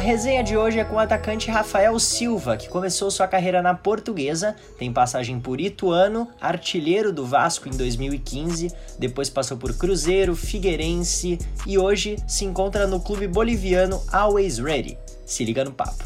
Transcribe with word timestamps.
A 0.00 0.02
resenha 0.02 0.42
de 0.42 0.56
hoje 0.56 0.78
é 0.78 0.84
com 0.84 0.94
o 0.94 0.98
atacante 0.98 1.50
Rafael 1.50 1.98
Silva, 1.98 2.56
que 2.56 2.70
começou 2.70 3.10
sua 3.10 3.28
carreira 3.28 3.60
na 3.60 3.74
Portuguesa, 3.74 4.56
tem 4.78 4.90
passagem 4.90 5.38
por 5.38 5.60
Ituano, 5.60 6.26
artilheiro 6.40 7.12
do 7.12 7.26
Vasco 7.26 7.68
em 7.68 7.76
2015, 7.76 8.74
depois 8.98 9.28
passou 9.28 9.58
por 9.58 9.76
Cruzeiro, 9.76 10.34
Figueirense 10.34 11.38
e 11.66 11.76
hoje 11.76 12.16
se 12.26 12.46
encontra 12.46 12.86
no 12.86 12.98
clube 12.98 13.28
boliviano 13.28 14.02
Always 14.10 14.56
Ready. 14.56 14.98
Se 15.26 15.44
liga 15.44 15.66
no 15.66 15.72
papo. 15.72 16.02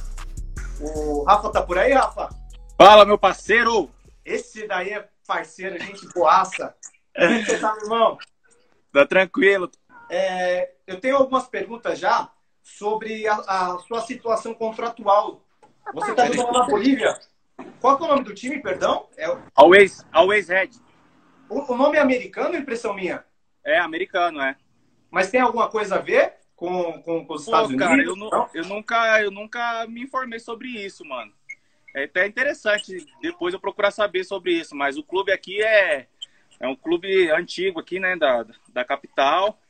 O 0.81 1.23
Rafa 1.23 1.51
tá 1.51 1.63
por 1.63 1.79
aí, 1.79 1.93
Rafa? 1.93 2.31
Fala, 2.77 3.05
meu 3.05 3.17
parceiro! 3.17 3.89
Esse 4.25 4.67
daí 4.67 4.91
é 4.91 5.09
parceiro, 5.25 5.79
gente 5.79 6.05
boaça. 6.13 6.75
Como 7.17 7.45
você 7.45 7.59
tá, 7.61 7.73
meu 7.77 7.85
irmão? 7.85 8.19
Tá 8.93 9.07
tranquilo. 9.07 9.71
É, 10.11 10.73
eu 10.85 11.01
tenho 11.01 11.17
algumas 11.17 11.47
perguntas 11.47 11.97
já 11.97 12.34
sobre 12.65 13.29
a, 13.29 13.35
a 13.35 13.79
sua 13.81 14.01
situação 14.01 14.55
contratual. 14.55 15.45
Você 15.93 16.11
está 16.11 16.27
jogando 16.27 16.59
na 16.59 16.67
Bolívia. 16.67 17.21
Qual 17.79 17.99
é 17.99 18.03
o 18.03 18.09
nome 18.09 18.25
do 18.25 18.35
time, 18.35 18.61
perdão? 18.61 19.07
É, 19.17 19.27
Always, 19.55 20.05
always 20.11 20.49
Red. 20.49 20.71
o, 21.49 21.73
o 21.73 21.77
nome 21.77 21.99
é 21.99 22.01
americano, 22.01 22.57
impressão 22.57 22.95
minha? 22.95 23.23
É, 23.63 23.79
americano, 23.79 24.41
é. 24.41 24.57
Mas 25.11 25.31
tem 25.31 25.41
alguma 25.41 25.69
coisa 25.69 25.97
a 25.97 25.99
ver 26.01 26.33
com, 26.57 27.01
com, 27.03 27.25
com 27.27 27.35
os 27.35 27.45
Pô, 27.45 27.51
Estados 27.53 27.77
cara, 27.77 27.93
Unidos? 27.93 28.17
eu, 28.17 28.31
Não? 28.31 28.51
eu 28.55 28.65
nunca, 28.65 29.23
eu 29.23 29.31
nunca 29.31 29.87
me 29.87 30.03
informei 30.03 30.39
sobre 30.41 30.69
isso, 30.69 31.05
mano. 31.05 31.33
É 31.95 32.05
até 32.05 32.27
interessante 32.27 33.07
depois 33.21 33.55
eu 33.55 33.61
procurar 33.61 33.91
saber 33.93 34.25
sobre 34.25 34.53
isso, 34.53 34.75
mas 34.75 34.97
o 34.97 35.05
clube 35.05 35.31
aqui 35.31 35.63
é, 35.63 36.09
é 36.59 36.67
um 36.67 36.75
clube 36.75 37.31
antigo 37.31 37.79
aqui, 37.79 38.01
né, 38.01 38.17
da, 38.17 38.45
da 38.73 38.85
capital, 38.85 39.61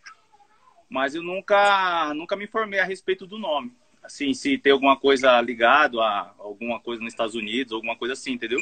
mas 0.88 1.14
eu 1.14 1.22
nunca, 1.22 2.12
nunca 2.14 2.36
me 2.36 2.44
informei 2.44 2.80
a 2.80 2.84
respeito 2.84 3.26
do 3.26 3.38
nome. 3.38 3.72
Assim, 4.02 4.34
se 4.34 4.58
tem 4.58 4.72
alguma 4.72 4.96
coisa 4.96 5.40
ligado 5.40 6.00
a 6.00 6.34
alguma 6.38 6.78
coisa 6.78 7.02
nos 7.02 7.12
Estados 7.12 7.34
Unidos, 7.34 7.72
alguma 7.72 7.96
coisa 7.96 8.12
assim, 8.12 8.32
entendeu? 8.32 8.60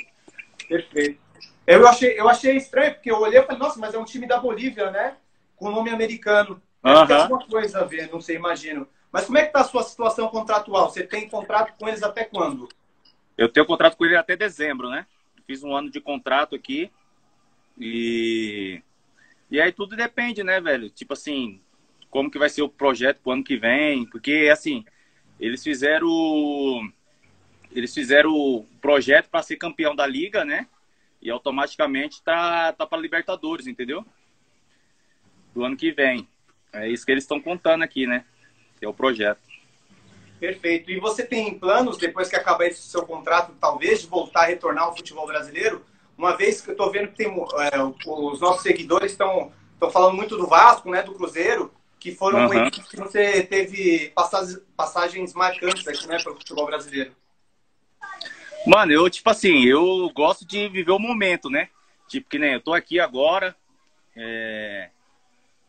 Perfeito. 0.69 1.21
Eu 1.67 1.87
achei, 1.87 2.19
eu 2.19 2.29
achei 2.29 2.57
estranho, 2.57 2.95
porque 2.95 3.11
eu 3.11 3.21
olhei 3.21 3.41
e 3.41 3.43
falei, 3.43 3.59
nossa, 3.59 3.79
mas 3.79 3.95
é 3.95 3.99
um 3.99 4.05
time 4.05 4.27
da 4.27 4.39
Bolívia, 4.39 4.91
né? 4.91 5.17
Com 5.57 5.71
nome 5.71 5.91
americano. 5.91 6.63
Deve 6.83 7.07
ter 7.07 7.13
Aham. 7.13 7.23
alguma 7.23 7.47
coisa 7.47 7.81
a 7.81 7.85
ver, 7.85 8.11
não 8.11 8.21
sei, 8.21 8.37
imagino. 8.37 8.87
Mas 9.13 9.27
como 9.27 9.39
é 9.39 9.45
que 9.45 9.53
tá 9.53 9.61
a 9.61 9.65
sua 9.65 9.83
situação 9.83 10.29
contratual? 10.29 10.91
Você 10.91 11.05
tem 11.05 11.29
contrato 11.29 11.75
com 11.79 11.89
eles 11.89 12.03
até 12.03 12.25
quando? 12.25 12.69
Eu 13.37 13.49
tenho 13.49 13.67
contrato 13.67 13.97
com 13.97 14.05
ele 14.05 14.17
até 14.17 14.37
dezembro, 14.37 14.89
né? 14.89 15.07
Fiz 15.47 15.63
um 15.63 15.75
ano 15.75 15.91
de 15.91 16.01
contrato 16.01 16.55
aqui. 16.57 16.91
E. 17.79 18.83
E 19.51 19.61
aí 19.61 19.71
tudo 19.71 19.95
depende, 19.95 20.43
né, 20.43 20.61
velho? 20.61 20.89
Tipo 20.89 21.13
assim, 21.13 21.61
como 22.13 22.31
que 22.31 22.39
vai 22.39 22.51
ser 22.51 22.61
o 22.61 22.69
projeto 22.69 23.21
pro 23.23 23.33
ano 23.33 23.43
que 23.43 23.57
vem. 23.57 24.05
Porque, 24.05 24.51
assim, 24.53 24.85
eles 25.41 25.65
fizeram. 25.65 26.07
Eles 27.73 27.95
fizeram 27.95 28.31
o 28.31 28.67
projeto 28.83 29.31
para 29.31 29.43
ser 29.43 29.57
campeão 29.57 29.97
da 29.97 30.07
liga, 30.07 30.45
né? 30.45 30.69
E 31.23 31.31
automaticamente 31.31 32.23
tá, 32.23 32.71
tá 32.75 32.87
para 32.87 33.01
Libertadores, 33.01 33.67
entendeu? 33.67 34.05
Do 35.55 35.65
ano 35.65 35.75
que 35.75 35.91
vem. 35.91 36.29
É 36.71 36.87
isso 36.87 37.07
que 37.07 37.13
eles 37.13 37.25
estão 37.25 37.41
contando 37.41 37.83
aqui, 37.83 38.07
né? 38.07 38.27
Que 38.79 38.85
é 38.85 38.89
o 38.89 38.93
projeto. 38.93 39.41
Perfeito. 40.39 40.91
E 40.91 41.01
você 41.01 41.25
tem 41.25 41.59
planos, 41.59 41.97
depois 41.97 42.29
que 42.29 42.37
acabar 42.37 42.67
esse 42.67 42.83
seu 42.83 43.07
contrato, 43.07 43.55
talvez, 43.59 44.03
de 44.03 44.09
voltar 44.09 44.43
a 44.43 44.47
retornar 44.47 44.85
ao 44.85 44.95
futebol 44.95 45.27
brasileiro? 45.27 45.83
Uma 46.19 46.37
vez 46.37 46.61
que 46.61 46.69
eu 46.69 46.73
estou 46.73 46.91
vendo 46.91 47.09
que 47.09 47.17
tem, 47.17 47.29
é, 47.29 47.83
os 47.83 48.41
nossos 48.41 48.63
seguidores 48.63 49.13
estão 49.13 49.51
falando 49.91 50.15
muito 50.15 50.37
do 50.37 50.47
Vasco, 50.47 50.91
né, 50.91 51.03
do 51.03 51.15
Cruzeiro, 51.15 51.73
que 52.03 52.13
foram 52.13 52.53
equipes 52.53 52.89
que 52.89 52.97
você 52.97 53.45
teve 53.45 54.09
passagens, 54.09 54.61
passagens 54.77 55.35
marcantes 55.35 55.87
aqui, 55.87 56.09
né, 56.09 56.21
para 56.21 56.33
o 56.33 56.35
futebol 56.35 56.67
brasileiro. 56.67 57.15
Mano, 58.67 58.91
eu, 58.91 59.09
tipo 59.09 59.31
assim, 59.31 59.65
eu 59.65 60.11
gosto 60.13 60.45
de 60.45 60.69
viver 60.69 60.91
o 60.91 60.99
momento, 60.99 61.49
né? 61.49 61.69
Tipo, 62.09 62.29
que 62.29 62.41
nem 62.41 62.55
eu 62.55 62.61
tô 62.61 62.75
aqui 62.75 62.99
agora, 62.99 63.55
é, 64.17 64.91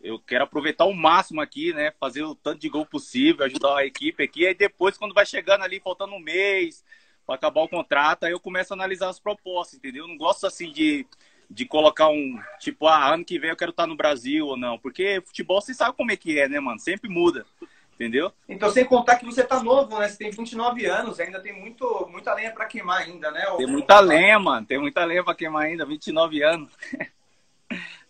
eu 0.01 0.17
quero 0.17 0.43
aproveitar 0.45 0.85
o 0.85 0.93
máximo 0.93 1.39
aqui, 1.39 1.71
né? 1.71 1.93
Fazer 1.99 2.23
o 2.23 2.33
tanto 2.33 2.59
de 2.59 2.67
gol 2.67 2.85
possível, 2.85 3.45
ajudar 3.45 3.77
a 3.77 3.85
equipe 3.85 4.23
aqui. 4.23 4.47
Aí 4.47 4.55
depois, 4.55 4.97
quando 4.97 5.13
vai 5.13 5.27
chegando 5.27 5.63
ali, 5.63 5.79
faltando 5.79 6.15
um 6.15 6.19
mês 6.19 6.83
para 7.27 7.35
acabar 7.35 7.61
o 7.61 7.69
contrato, 7.69 8.23
aí 8.23 8.31
eu 8.31 8.39
começo 8.39 8.73
a 8.73 8.75
analisar 8.75 9.09
as 9.09 9.19
propostas, 9.19 9.77
entendeu? 9.77 10.05
Eu 10.05 10.07
não 10.07 10.17
gosto, 10.17 10.47
assim, 10.47 10.71
de, 10.71 11.05
de 11.53 11.65
colocar 11.65 12.09
um, 12.09 12.39
tipo, 12.59 12.87
ah, 12.87 13.13
ano 13.13 13.23
que 13.23 13.37
vem 13.37 13.51
eu 13.51 13.55
quero 13.55 13.69
estar 13.69 13.85
no 13.85 13.95
Brasil 13.95 14.47
ou 14.47 14.57
não. 14.57 14.77
Porque 14.79 15.21
futebol, 15.25 15.61
você 15.61 15.73
sabe 15.73 15.95
como 15.95 16.11
é 16.11 16.17
que 16.17 16.39
é, 16.39 16.49
né, 16.49 16.59
mano? 16.59 16.79
Sempre 16.79 17.09
muda, 17.09 17.45
entendeu? 17.93 18.31
Então, 18.49 18.71
sem 18.71 18.83
contar 18.83 19.17
que 19.17 19.25
você 19.25 19.43
tá 19.43 19.61
novo, 19.61 19.99
né? 19.99 20.09
Você 20.09 20.17
tem 20.17 20.31
29 20.31 20.85
anos, 20.87 21.19
ainda 21.19 21.39
tem 21.39 21.53
muito, 21.53 22.07
muita 22.11 22.33
lenha 22.33 22.51
para 22.51 22.65
queimar 22.65 23.03
ainda, 23.03 23.29
né? 23.29 23.45
Tem 23.55 23.67
muita 23.67 23.99
lenha, 23.99 24.39
mano. 24.39 24.65
Tem 24.65 24.79
muita 24.79 25.05
lenha 25.05 25.23
pra 25.23 25.35
queimar 25.35 25.65
ainda. 25.65 25.85
29 25.85 26.41
anos. 26.41 26.71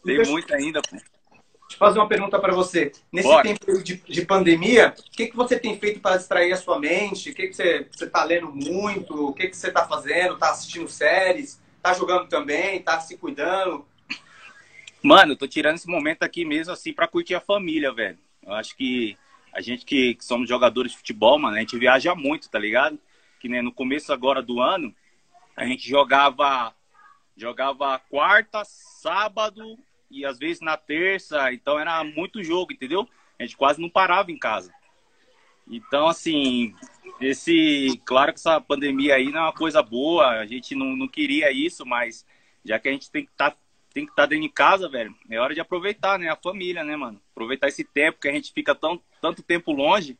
Tem 0.03 0.17
Deixa- 0.17 0.31
muita 0.31 0.55
ainda, 0.55 0.81
pô. 0.81 0.95
Deixa 0.97 1.75
eu 1.75 1.77
fazer 1.77 1.99
uma 1.99 2.07
pergunta 2.07 2.37
para 2.39 2.53
você. 2.53 2.91
Nesse 3.11 3.27
Bora. 3.27 3.43
tempo 3.43 3.81
de, 3.81 3.95
de 3.95 4.25
pandemia, 4.25 4.93
o 4.97 5.11
que, 5.11 5.27
que 5.27 5.35
você 5.35 5.57
tem 5.57 5.79
feito 5.79 6.01
para 6.01 6.17
distrair 6.17 6.51
a 6.51 6.57
sua 6.57 6.77
mente? 6.77 7.31
O 7.31 7.33
que, 7.33 7.47
que 7.47 7.53
você 7.53 7.87
está 8.01 8.23
lendo 8.23 8.51
muito? 8.53 9.29
O 9.29 9.33
que, 9.33 9.47
que 9.47 9.55
você 9.57 9.69
está 9.69 9.87
fazendo? 9.87 10.33
Está 10.35 10.51
assistindo 10.51 10.87
séries? 10.89 11.62
Está 11.83 11.93
jogando 11.95 12.29
também? 12.29 12.77
Está 12.77 12.97
se 13.01 13.17
cuidando? 13.17 13.85
Mano, 15.03 15.35
tô 15.35 15.45
tirando 15.45 15.75
esse 15.75 15.89
momento 15.89 16.23
aqui 16.23 16.45
mesmo, 16.45 16.71
assim, 16.71 16.93
pra 16.93 17.09
curtir 17.09 17.35
a 17.35 17.41
família, 17.41 17.91
velho. 17.91 18.17
Eu 18.41 18.53
acho 18.53 18.73
que 18.77 19.17
a 19.51 19.59
gente 19.59 19.83
que, 19.83 20.15
que 20.15 20.23
somos 20.23 20.47
jogadores 20.47 20.93
de 20.93 20.97
futebol, 20.97 21.37
mano, 21.37 21.57
a 21.57 21.59
gente 21.59 21.77
viaja 21.77 22.15
muito, 22.15 22.49
tá 22.49 22.57
ligado? 22.57 22.97
Que 23.37 23.49
nem 23.49 23.61
no 23.61 23.73
começo 23.73 24.13
agora 24.13 24.41
do 24.41 24.61
ano, 24.61 24.95
a 25.57 25.65
gente 25.65 25.85
jogava 25.85 26.73
jogava 27.35 27.99
quarta, 27.99 28.63
sábado 28.63 29.77
e 30.09 30.25
às 30.25 30.39
vezes 30.39 30.61
na 30.61 30.77
terça, 30.77 31.51
então 31.51 31.77
era 31.77 32.01
muito 32.05 32.41
jogo, 32.41 32.71
entendeu? 32.71 33.09
A 33.37 33.43
gente 33.43 33.57
quase 33.57 33.81
não 33.81 33.89
parava 33.89 34.31
em 34.31 34.37
casa. 34.37 34.73
Então, 35.67 36.07
assim, 36.07 36.73
esse, 37.19 37.99
claro 38.05 38.33
que 38.33 38.39
essa 38.39 38.59
pandemia 38.59 39.15
aí 39.15 39.31
não 39.31 39.39
é 39.39 39.43
uma 39.43 39.53
coisa 39.53 39.81
boa, 39.81 40.27
a 40.27 40.45
gente 40.45 40.75
não, 40.75 40.95
não 40.95 41.07
queria 41.07 41.51
isso, 41.51 41.85
mas 41.85 42.25
já 42.63 42.79
que 42.79 42.89
a 42.89 42.91
gente 42.91 43.09
tem 43.09 43.25
que 43.25 43.31
estar 43.31 43.55
tem 43.93 44.05
que 44.05 44.11
estar 44.11 44.25
dentro 44.25 44.43
de 44.43 44.49
casa, 44.49 44.89
velho, 44.89 45.15
é 45.29 45.39
hora 45.39 45.53
de 45.53 45.61
aproveitar, 45.61 46.17
né, 46.17 46.27
a 46.27 46.35
família, 46.35 46.83
né, 46.83 46.95
mano? 46.95 47.21
Aproveitar 47.31 47.67
esse 47.67 47.83
tempo 47.83 48.19
que 48.19 48.27
a 48.27 48.31
gente 48.31 48.51
fica 48.51 48.73
tão, 48.73 48.99
tanto 49.21 49.43
tempo 49.43 49.71
longe. 49.71 50.17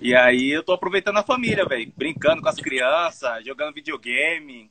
E 0.00 0.14
aí 0.14 0.50
eu 0.50 0.64
tô 0.64 0.72
aproveitando 0.72 1.18
a 1.18 1.22
família, 1.22 1.64
velho, 1.64 1.92
brincando 1.96 2.42
com 2.42 2.48
as 2.48 2.56
crianças, 2.56 3.44
jogando 3.44 3.74
videogame. 3.74 4.68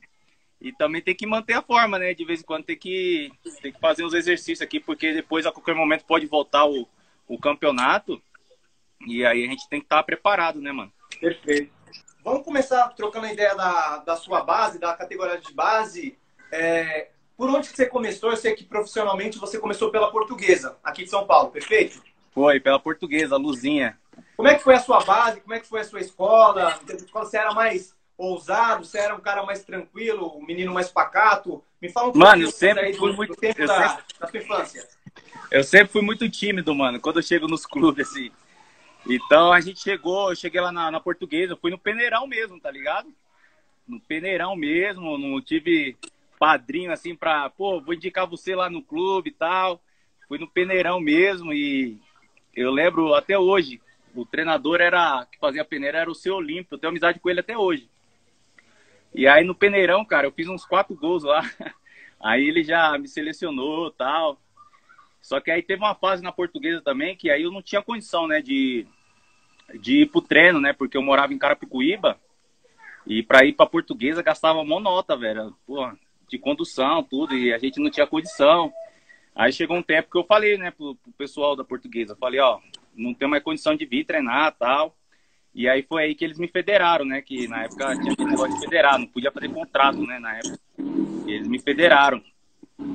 E 0.60 0.70
também 0.72 1.00
tem 1.00 1.14
que 1.14 1.26
manter 1.26 1.54
a 1.54 1.62
forma, 1.62 1.98
né? 1.98 2.12
De 2.12 2.24
vez 2.24 2.40
em 2.40 2.44
quando 2.44 2.64
tem 2.64 2.76
que, 2.76 3.32
tem 3.62 3.72
que 3.72 3.80
fazer 3.80 4.04
os 4.04 4.12
exercícios 4.12 4.60
aqui, 4.60 4.78
porque 4.78 5.14
depois 5.14 5.46
a 5.46 5.52
qualquer 5.52 5.74
momento 5.74 6.04
pode 6.04 6.26
voltar 6.26 6.66
o, 6.66 6.86
o 7.26 7.38
campeonato. 7.38 8.20
E 9.06 9.24
aí 9.24 9.44
a 9.44 9.48
gente 9.48 9.68
tem 9.68 9.80
que 9.80 9.86
estar 9.86 10.02
preparado, 10.02 10.60
né, 10.60 10.72
mano? 10.72 10.92
Perfeito. 11.20 11.72
Vamos 12.22 12.44
começar 12.44 12.88
trocando 12.90 13.26
a 13.26 13.32
ideia 13.32 13.54
da, 13.54 13.98
da 13.98 14.16
sua 14.16 14.42
base, 14.42 14.78
da 14.78 14.92
categoria 14.94 15.38
de 15.38 15.52
base. 15.54 16.18
É, 16.52 17.08
por 17.36 17.48
onde 17.48 17.70
que 17.70 17.76
você 17.76 17.86
começou? 17.86 18.30
Eu 18.30 18.36
sei 18.36 18.54
que 18.54 18.64
profissionalmente 18.64 19.38
você 19.38 19.58
começou 19.58 19.90
pela 19.90 20.10
portuguesa, 20.10 20.76
aqui 20.84 21.04
de 21.04 21.10
São 21.10 21.26
Paulo, 21.26 21.50
perfeito? 21.50 22.02
Foi, 22.32 22.60
pela 22.60 22.78
portuguesa, 22.78 23.36
Luzinha. 23.36 23.98
Como 24.36 24.48
é 24.48 24.54
que 24.54 24.62
foi 24.62 24.74
a 24.74 24.80
sua 24.80 25.02
base? 25.02 25.40
Como 25.40 25.54
é 25.54 25.60
que 25.60 25.66
foi 25.66 25.80
a 25.80 25.84
sua 25.84 26.00
escola? 26.00 26.78
Você 27.12 27.38
era 27.38 27.52
mais 27.52 27.94
ousado? 28.16 28.84
Você 28.84 28.98
era 28.98 29.14
um 29.14 29.20
cara 29.20 29.42
mais 29.44 29.64
tranquilo? 29.64 30.36
Um 30.36 30.44
menino 30.44 30.72
mais 30.74 30.90
pacato? 30.90 31.64
Me 31.80 31.88
fala 31.88 32.10
um 32.10 32.12
Mano, 32.18 32.42
eu 32.42 32.50
sempre 32.50 32.84
aí 32.84 32.92
do, 32.92 32.98
fui 32.98 33.12
muito- 33.12 33.34
do 33.34 33.40
tempo 33.40 33.60
eu 33.62 33.66
da, 33.66 33.88
sempre- 33.88 34.04
da 34.20 34.26
sua 34.28 34.38
infância. 34.40 34.88
Eu 35.50 35.64
sempre 35.64 35.88
fui 35.88 36.02
muito 36.02 36.28
tímido, 36.28 36.74
mano, 36.74 37.00
quando 37.00 37.18
eu 37.18 37.22
chego 37.22 37.48
nos 37.48 37.64
clubes, 37.64 38.08
assim. 38.08 38.30
Então 39.12 39.52
a 39.52 39.60
gente 39.60 39.80
chegou, 39.80 40.30
eu 40.30 40.36
cheguei 40.36 40.60
lá 40.60 40.70
na, 40.70 40.88
na 40.88 41.00
portuguesa, 41.00 41.56
fui 41.56 41.68
no 41.68 41.78
peneirão 41.78 42.28
mesmo, 42.28 42.60
tá 42.60 42.70
ligado? 42.70 43.12
No 43.84 44.00
peneirão 44.00 44.54
mesmo, 44.54 45.18
não 45.18 45.42
tive 45.42 45.96
padrinho 46.38 46.92
assim 46.92 47.16
pra, 47.16 47.50
pô, 47.50 47.80
vou 47.80 47.92
indicar 47.92 48.24
você 48.24 48.54
lá 48.54 48.70
no 48.70 48.80
clube 48.80 49.30
e 49.30 49.32
tal. 49.32 49.82
Fui 50.28 50.38
no 50.38 50.48
peneirão 50.48 51.00
mesmo 51.00 51.52
e 51.52 51.98
eu 52.54 52.70
lembro 52.70 53.12
até 53.14 53.36
hoje, 53.36 53.80
o 54.14 54.24
treinador 54.24 54.80
era 54.80 55.26
que 55.26 55.40
fazia 55.40 55.64
peneira 55.64 55.98
era 55.98 56.10
o 56.10 56.14
seu 56.14 56.36
Olímpio, 56.36 56.76
eu 56.76 56.78
tenho 56.78 56.90
amizade 56.90 57.18
com 57.18 57.28
ele 57.28 57.40
até 57.40 57.58
hoje. 57.58 57.90
E 59.12 59.26
aí 59.26 59.42
no 59.42 59.56
peneirão, 59.56 60.04
cara, 60.04 60.28
eu 60.28 60.32
fiz 60.32 60.46
uns 60.46 60.64
quatro 60.64 60.94
gols 60.94 61.24
lá. 61.24 61.42
Aí 62.22 62.46
ele 62.46 62.62
já 62.62 62.98
me 62.98 63.08
selecionou 63.08 63.90
tal. 63.90 64.38
Só 65.22 65.40
que 65.40 65.50
aí 65.50 65.62
teve 65.62 65.82
uma 65.82 65.94
fase 65.94 66.22
na 66.22 66.30
portuguesa 66.30 66.82
também 66.82 67.16
que 67.16 67.30
aí 67.30 67.44
eu 67.44 67.50
não 67.50 67.62
tinha 67.62 67.80
condição, 67.80 68.26
né, 68.26 68.42
de, 68.42 68.86
de 69.78 70.02
ir 70.02 70.06
pro 70.06 70.20
treino, 70.20 70.60
né, 70.60 70.72
porque 70.72 70.96
eu 70.96 71.02
morava 71.02 71.32
em 71.32 71.38
Carapicuíba 71.38 72.18
e 73.06 73.22
para 73.22 73.44
ir 73.44 73.52
pra 73.52 73.66
portuguesa 73.66 74.22
gastava 74.22 74.64
mó 74.64 74.80
nota, 74.80 75.16
velho, 75.16 75.54
porra, 75.66 75.96
de 76.28 76.38
condução, 76.38 77.02
tudo, 77.02 77.34
e 77.34 77.52
a 77.52 77.58
gente 77.58 77.80
não 77.80 77.90
tinha 77.90 78.06
condição. 78.06 78.72
Aí 79.34 79.52
chegou 79.52 79.76
um 79.76 79.82
tempo 79.82 80.10
que 80.10 80.18
eu 80.18 80.24
falei, 80.24 80.56
né, 80.58 80.70
pro, 80.70 80.94
pro 80.96 81.12
pessoal 81.12 81.56
da 81.56 81.64
portuguesa, 81.64 82.16
falei, 82.16 82.40
ó, 82.40 82.60
não 82.94 83.14
tenho 83.14 83.30
mais 83.30 83.42
condição 83.42 83.74
de 83.74 83.86
vir 83.86 84.04
treinar 84.04 84.54
tal. 84.58 84.96
E 85.54 85.68
aí 85.68 85.82
foi 85.82 86.04
aí 86.04 86.14
que 86.14 86.24
eles 86.24 86.38
me 86.38 86.46
federaram, 86.46 87.04
né? 87.04 87.20
Que 87.20 87.48
na 87.48 87.64
época 87.64 87.96
tinha 87.96 88.12
aquele 88.12 88.30
negócio 88.30 88.54
de 88.54 88.60
federar, 88.60 88.98
não 88.98 89.06
podia 89.06 89.32
fazer 89.32 89.48
contrato, 89.48 90.00
né? 90.06 90.18
Na 90.18 90.36
época. 90.36 90.58
Eles 91.26 91.48
me 91.48 91.58
federaram. 91.58 92.22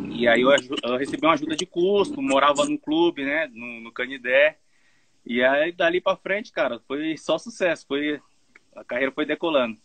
E 0.10 0.28
aí 0.28 0.42
eu, 0.42 0.50
eu, 0.84 0.98
recebi 0.98 1.26
uma 1.26 1.34
ajuda 1.34 1.56
de 1.56 1.66
custo, 1.66 2.22
morava 2.22 2.66
no 2.66 2.78
clube, 2.78 3.26
né? 3.26 3.50
No, 3.54 3.82
no 3.82 3.92
Canidé. 3.92 4.58
E 5.26 5.44
aí 5.44 5.72
dali 5.72 6.00
pra 6.00 6.16
frente, 6.16 6.52
cara, 6.52 6.80
foi 6.88 7.18
só 7.18 7.38
sucesso. 7.38 7.86
Foi, 7.88 8.22
a 8.76 8.84
carreira 8.84 9.12
foi 9.12 9.26
decolando. 9.26 9.78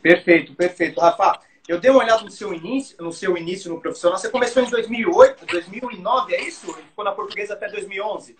Perfeito, 0.00 0.54
perfeito. 0.54 1.00
Rafa, 1.00 1.40
eu 1.68 1.78
dei 1.78 1.90
uma 1.90 2.02
olhada 2.02 2.22
no 2.22 2.30
seu 2.30 2.54
início, 2.54 2.96
no 3.02 3.12
seu 3.12 3.36
início 3.36 3.70
no 3.70 3.80
profissional. 3.80 4.18
Você 4.18 4.30
começou 4.30 4.62
em 4.62 4.70
2008, 4.70 5.46
2009, 5.46 6.34
é 6.34 6.42
isso? 6.42 6.70
E 6.70 6.82
ficou 6.82 7.04
na 7.04 7.12
portuguesa 7.12 7.54
até 7.54 7.68
2011? 7.68 8.36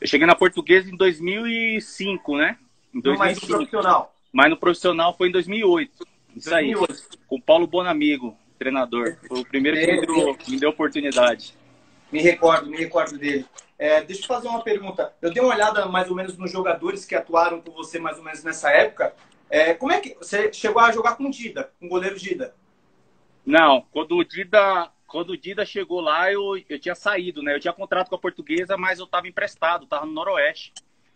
Eu 0.00 0.08
cheguei 0.08 0.26
na 0.26 0.34
portuguesa 0.34 0.90
em 0.90 0.96
2005, 0.96 2.36
né? 2.36 2.58
Em 2.94 3.00
2005. 3.00 3.18
Mas 3.18 3.40
no 3.40 3.56
profissional? 3.56 4.14
Mas 4.32 4.50
no 4.50 4.56
profissional 4.56 5.16
foi 5.16 5.28
em 5.28 5.32
2008. 5.32 5.92
Isso 6.34 6.50
2008. 6.50 6.92
aí. 6.92 7.18
Com 7.28 7.36
o 7.36 7.42
Paulo 7.42 7.66
Bonamigo, 7.66 8.36
treinador. 8.58 9.16
Foi 9.28 9.40
o 9.40 9.44
primeiro 9.44 9.78
que 9.78 9.86
me 9.86 10.06
deu, 10.06 10.38
me 10.48 10.58
deu 10.58 10.70
oportunidade. 10.70 11.54
Me 12.10 12.22
recordo, 12.22 12.70
me 12.70 12.76
recordo 12.76 13.18
dele. 13.18 13.46
É, 13.78 14.02
deixa 14.02 14.22
eu 14.22 14.28
fazer 14.28 14.48
uma 14.48 14.62
pergunta. 14.62 15.12
Eu 15.20 15.32
dei 15.32 15.42
uma 15.42 15.54
olhada 15.54 15.86
mais 15.86 16.08
ou 16.08 16.16
menos 16.16 16.36
nos 16.38 16.50
jogadores 16.50 17.04
que 17.04 17.14
atuaram 17.14 17.60
com 17.60 17.72
você 17.72 17.98
mais 17.98 18.18
ou 18.18 18.24
menos 18.24 18.44
nessa 18.44 18.70
época. 18.70 19.14
É, 19.50 19.74
como 19.74 19.92
é 19.92 20.00
que 20.00 20.14
você 20.14 20.52
chegou 20.52 20.80
a 20.80 20.92
jogar 20.92 21.16
com 21.16 21.24
o 21.24 21.30
Dida, 21.30 21.72
com 21.78 21.86
o 21.86 21.88
goleiro 21.88 22.18
Dida? 22.18 22.54
Não, 23.44 23.84
quando 23.92 24.16
o 24.16 24.24
Dida, 24.24 24.90
quando 25.06 25.30
o 25.30 25.36
Dida 25.36 25.66
chegou 25.66 26.00
lá, 26.00 26.32
eu, 26.32 26.56
eu 26.68 26.78
tinha 26.78 26.94
saído, 26.94 27.42
né? 27.42 27.54
Eu 27.54 27.60
tinha 27.60 27.72
contrato 27.72 28.08
com 28.08 28.14
a 28.14 28.18
portuguesa, 28.18 28.76
mas 28.76 28.98
eu 28.98 29.04
estava 29.04 29.28
emprestado, 29.28 29.84
estava 29.84 30.06
no 30.06 30.12
Noroeste. 30.12 30.72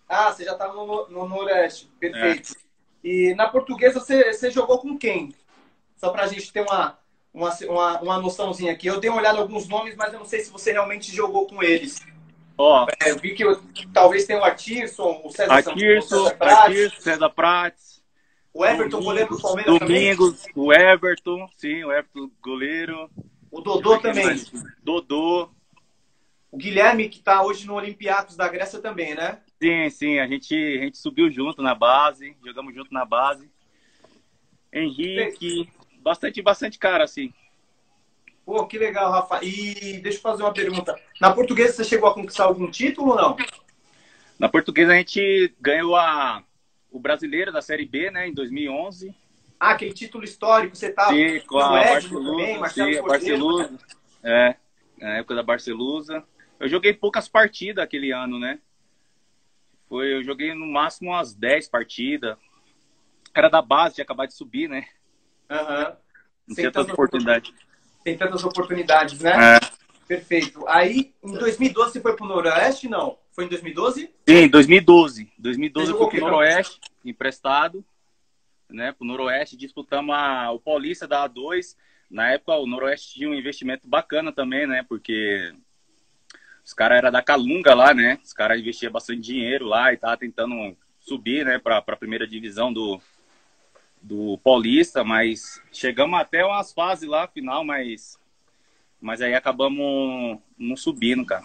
Ah, 0.08 0.32
você 0.32 0.44
já 0.44 0.52
estava 0.52 0.72
no, 0.74 1.08
no, 1.08 1.28
Noroeste, 1.28 1.90
perfeito. 1.98 2.52
É. 2.52 3.08
E 3.08 3.34
na 3.34 3.48
portuguesa 3.48 4.00
você, 4.00 4.32
você 4.32 4.50
jogou 4.50 4.78
com 4.78 4.98
quem? 4.98 5.34
Só 5.96 6.10
para 6.10 6.24
a 6.24 6.26
gente 6.26 6.52
ter 6.52 6.60
uma, 6.60 6.98
uma, 7.38 7.56
uma, 7.68 8.00
uma 8.00 8.20
noçãozinha 8.20 8.72
aqui. 8.72 8.88
Eu 8.88 8.98
dei 8.98 9.08
uma 9.08 9.20
olhada 9.20 9.38
em 9.38 9.40
alguns 9.40 9.68
nomes, 9.68 9.94
mas 9.96 10.12
eu 10.12 10.18
não 10.18 10.26
sei 10.26 10.40
se 10.40 10.50
você 10.50 10.72
realmente 10.72 11.14
jogou 11.14 11.46
com 11.46 11.62
eles. 11.62 12.04
Ó, 12.56 12.86
é, 13.00 13.14
vi 13.14 13.34
que 13.34 13.44
eu, 13.44 13.62
talvez 13.92 14.26
tenha 14.26 14.40
o 14.40 14.44
Atirson, 14.44 15.22
o 15.24 15.30
César 15.30 15.54
Atirson, 15.54 16.24
César 16.24 16.36
Prates. 16.36 17.02
César 17.02 17.30
Prates. 17.30 18.02
O 18.52 18.66
Everton, 18.66 19.00
goleiro 19.00 19.30
do 19.30 19.40
Palmeiras 19.40 19.78
Domingos, 19.78 20.42
também. 20.42 20.52
o 20.56 20.72
Everton, 20.72 21.48
sim, 21.56 21.84
o 21.84 21.92
Everton, 21.92 22.28
goleiro. 22.42 23.08
O 23.52 23.60
Dodô 23.60 23.98
também. 23.98 24.42
Dodô. 24.82 25.48
O 26.50 26.56
Guilherme, 26.56 27.08
que 27.08 27.18
está 27.18 27.44
hoje 27.44 27.66
no 27.66 27.74
Olympiacos 27.74 28.34
da 28.34 28.48
Grécia 28.48 28.80
também, 28.80 29.14
né? 29.14 29.38
Sim, 29.62 29.90
sim, 29.90 30.18
a 30.18 30.26
gente, 30.26 30.54
a 30.54 30.84
gente 30.84 30.98
subiu 30.98 31.30
junto 31.30 31.62
na 31.62 31.74
base, 31.74 32.36
jogamos 32.44 32.74
junto 32.74 32.92
na 32.92 33.04
base. 33.04 33.48
Henrique, 34.72 35.68
bastante, 36.08 36.42
bastante 36.42 36.78
cara, 36.78 37.04
assim. 37.04 37.32
Pô, 38.44 38.66
que 38.66 38.78
legal, 38.78 39.10
Rafa. 39.10 39.44
E 39.44 40.00
deixa 40.00 40.18
eu 40.18 40.22
fazer 40.22 40.42
uma 40.42 40.52
pergunta. 40.52 40.98
Na 41.20 41.32
portuguesa 41.32 41.74
você 41.74 41.84
chegou 41.84 42.08
a 42.08 42.14
conquistar 42.14 42.44
algum 42.44 42.70
título 42.70 43.10
ou 43.10 43.16
não? 43.16 43.36
Na 44.38 44.48
portuguesa 44.48 44.92
a 44.92 44.96
gente 44.96 45.54
ganhou 45.60 45.94
a, 45.96 46.42
o 46.90 46.98
brasileiro 46.98 47.52
da 47.52 47.60
Série 47.60 47.84
B, 47.84 48.10
né, 48.10 48.26
em 48.26 48.32
2011. 48.32 49.14
Ah, 49.60 49.72
aquele 49.72 49.92
título 49.92 50.24
histórico, 50.24 50.76
você 50.76 50.90
tava 50.90 51.12
sim, 51.12 51.40
com 51.40 51.58
a 51.58 51.68
Barcelusa, 51.68 52.30
também, 52.30 52.58
Marcelo 52.58 52.94
sim, 52.94 53.02
Barcelusa. 53.02 53.78
É, 54.22 54.56
na 54.98 55.16
época 55.18 55.34
da 55.34 55.42
Barcelusa. 55.42 56.24
Eu 56.58 56.68
joguei 56.68 56.94
poucas 56.94 57.28
partidas 57.28 57.84
aquele 57.84 58.12
ano, 58.12 58.38
né? 58.38 58.60
Foi, 59.88 60.14
eu 60.14 60.22
joguei 60.22 60.54
no 60.54 60.66
máximo 60.66 61.10
umas 61.10 61.34
10 61.34 61.68
partidas. 61.68 62.36
Era 63.34 63.48
da 63.48 63.60
base, 63.60 63.96
tinha 63.96 64.04
acabado 64.04 64.28
de 64.28 64.34
subir, 64.34 64.68
né? 64.68 64.86
Uhum. 65.50 65.96
Não 66.48 66.54
tinha 66.54 66.70
tanta 66.70 66.92
oportunidade. 66.92 67.54
Tem 68.04 68.16
tantas 68.16 68.44
oportunidades, 68.44 69.20
né? 69.20 69.56
É. 69.56 69.78
Perfeito. 70.06 70.66
Aí, 70.66 71.12
em 71.22 71.32
2012, 71.32 71.92
você 71.92 72.00
foi 72.00 72.16
pro 72.16 72.26
Noroeste, 72.26 72.88
não? 72.88 73.18
Foi 73.32 73.44
em 73.44 73.48
2012? 73.48 74.10
Sim, 74.26 74.48
2012. 74.48 75.30
2012 75.38 75.90
eu 75.90 75.98
fui 75.98 76.08
pro 76.08 76.20
Noroeste, 76.20 76.80
emprestado, 77.04 77.84
né? 78.70 78.92
Pro 78.92 79.06
Noroeste, 79.06 79.56
disputamos 79.56 80.14
a, 80.14 80.50
o 80.50 80.58
Paulista 80.58 81.06
da 81.06 81.28
A2. 81.28 81.76
Na 82.10 82.30
época, 82.30 82.54
o 82.54 82.66
Noroeste 82.66 83.14
tinha 83.14 83.28
um 83.28 83.34
investimento 83.34 83.86
bacana 83.86 84.32
também, 84.32 84.66
né? 84.66 84.82
Porque 84.88 85.52
os 86.64 86.72
caras 86.72 86.98
eram 86.98 87.12
da 87.12 87.22
Calunga 87.22 87.74
lá, 87.74 87.92
né? 87.92 88.18
Os 88.24 88.32
caras 88.32 88.58
investiam 88.58 88.90
bastante 88.90 89.20
dinheiro 89.20 89.66
lá 89.66 89.92
e 89.92 89.98
tava 89.98 90.16
tentando 90.16 90.74
subir, 90.98 91.44
né, 91.44 91.58
para 91.58 91.78
a 91.78 91.96
primeira 91.96 92.26
divisão 92.26 92.72
do, 92.72 93.00
do 94.02 94.38
Paulista, 94.38 95.02
mas 95.02 95.62
chegamos 95.72 96.18
até 96.18 96.44
umas 96.44 96.72
fases 96.72 97.08
lá, 97.08 97.26
final, 97.28 97.64
mas, 97.64 98.18
mas 99.00 99.20
aí 99.20 99.34
acabamos 99.34 100.38
não 100.58 100.76
subindo, 100.76 101.24
cara. 101.24 101.44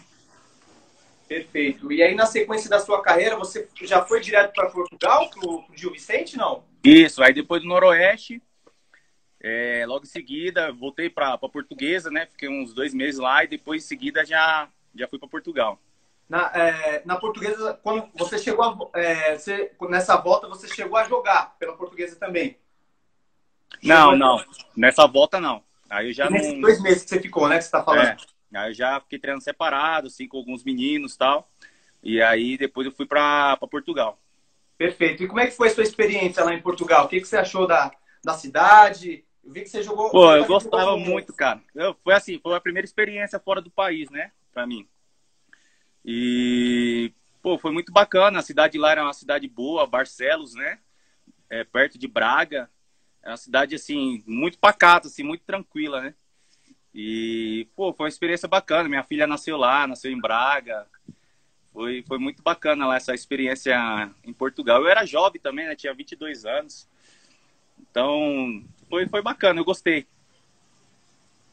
Perfeito. 1.27 1.91
E 1.91 2.03
aí, 2.03 2.13
na 2.13 2.25
sequência 2.25 2.69
da 2.69 2.79
sua 2.79 3.01
carreira, 3.01 3.35
você 3.35 3.67
já 3.81 4.05
foi 4.05 4.19
direto 4.19 4.53
para 4.53 4.69
Portugal, 4.69 5.29
para 5.29 5.49
o 5.49 5.65
Gil 5.73 5.91
Vicente, 5.91 6.37
não? 6.37 6.63
Isso, 6.83 7.23
aí 7.23 7.33
depois 7.33 7.61
do 7.61 7.67
Noroeste, 7.67 8.41
é, 9.41 9.83
logo 9.87 10.05
em 10.05 10.07
seguida, 10.07 10.71
voltei 10.71 11.09
para 11.09 11.33
a 11.33 11.37
Portuguesa, 11.37 12.11
né? 12.11 12.25
Fiquei 12.27 12.49
uns 12.49 12.73
dois 12.73 12.93
meses 12.93 13.19
lá 13.19 13.43
e 13.43 13.47
depois 13.47 13.83
em 13.83 13.87
seguida 13.87 14.25
já 14.25 14.69
já 14.95 15.07
fui 15.07 15.17
para 15.17 15.27
Portugal. 15.27 15.79
Na, 16.29 16.51
é, 16.55 17.01
na 17.05 17.17
portuguesa, 17.17 17.79
quando 17.83 18.09
você 18.15 18.37
chegou 18.37 18.91
a, 18.93 18.99
é, 18.99 19.37
você, 19.37 19.71
nessa 19.89 20.15
volta, 20.17 20.47
você 20.47 20.67
chegou 20.67 20.97
a 20.97 21.03
jogar 21.03 21.55
pela 21.59 21.75
portuguesa 21.75 22.15
também? 22.15 22.57
Chegou 23.81 23.95
não, 23.95 24.15
não. 24.15 24.45
Nessa 24.75 25.05
volta, 25.05 25.39
não. 25.39 25.63
Aí 25.89 26.07
eu 26.07 26.13
já 26.13 26.29
Nesses 26.29 26.53
não... 26.53 26.61
dois 26.61 26.81
meses 26.81 27.03
que 27.03 27.09
você 27.09 27.21
ficou, 27.21 27.47
né? 27.47 27.57
Que 27.57 27.65
você 27.65 27.71
tá 27.71 27.83
falando. 27.83 28.07
É. 28.07 28.17
Aí 28.55 28.71
eu 28.71 28.73
já 28.73 28.99
fiquei 29.01 29.19
treinando 29.19 29.43
separado, 29.43 30.07
assim, 30.07 30.27
com 30.27 30.37
alguns 30.37 30.63
meninos 30.63 31.13
e 31.13 31.17
tal. 31.17 31.49
E 32.01 32.21
aí 32.21 32.57
depois 32.57 32.85
eu 32.85 32.93
fui 32.93 33.05
para 33.05 33.57
Portugal. 33.69 34.19
Perfeito. 34.77 35.23
E 35.23 35.27
como 35.27 35.39
é 35.39 35.47
que 35.47 35.55
foi 35.55 35.69
a 35.69 35.73
sua 35.73 35.83
experiência 35.83 36.43
lá 36.43 36.53
em 36.53 36.61
Portugal? 36.61 37.05
O 37.05 37.07
que, 37.07 37.21
que 37.21 37.27
você 37.27 37.37
achou 37.37 37.67
da, 37.67 37.91
da 38.23 38.33
cidade? 38.33 39.23
Eu 39.43 39.51
vi 39.51 39.61
que 39.61 39.69
você 39.69 39.83
jogou. 39.83 40.09
Pô, 40.09 40.35
eu 40.35 40.45
gostava 40.45 40.97
muito, 40.97 41.33
cara. 41.33 41.61
Eu, 41.75 41.95
foi 42.03 42.13
assim, 42.13 42.39
foi 42.39 42.55
a 42.55 42.61
primeira 42.61 42.85
experiência 42.85 43.39
fora 43.39 43.61
do 43.61 43.69
país, 43.69 44.09
né? 44.09 44.31
para 44.53 44.67
mim. 44.67 44.87
E, 46.05 47.13
pô, 47.41 47.57
foi 47.57 47.71
muito 47.71 47.91
bacana. 47.91 48.39
A 48.39 48.43
cidade 48.43 48.77
lá 48.77 48.91
era 48.91 49.03
uma 49.03 49.13
cidade 49.13 49.47
boa, 49.47 49.87
Barcelos, 49.87 50.53
né? 50.53 50.79
É, 51.49 51.63
perto 51.63 51.97
de 51.97 52.07
Braga. 52.07 52.69
É 53.21 53.29
uma 53.29 53.37
cidade, 53.37 53.75
assim, 53.75 54.23
muito 54.27 54.57
pacata, 54.59 55.07
assim, 55.07 55.23
muito 55.23 55.43
tranquila, 55.45 56.01
né? 56.01 56.15
E, 56.93 57.67
pô, 57.75 57.93
foi 57.93 58.05
uma 58.05 58.09
experiência 58.09 58.47
bacana. 58.47 58.89
Minha 58.89 59.03
filha 59.03 59.25
nasceu 59.25 59.57
lá, 59.57 59.87
nasceu 59.87 60.11
em 60.11 60.19
Braga. 60.19 60.87
Foi, 61.71 62.03
foi 62.03 62.19
muito 62.19 62.43
bacana 62.43 62.85
lá 62.85 62.97
essa 62.97 63.15
experiência 63.15 63.75
em 64.23 64.33
Portugal. 64.33 64.81
Eu 64.81 64.89
era 64.89 65.05
jovem 65.05 65.41
também, 65.41 65.65
né? 65.65 65.75
Tinha 65.75 65.93
22 65.93 66.45
anos. 66.45 66.87
Então, 67.79 68.63
foi, 68.89 69.07
foi 69.07 69.21
bacana, 69.21 69.59
eu 69.59 69.65
gostei. 69.65 70.05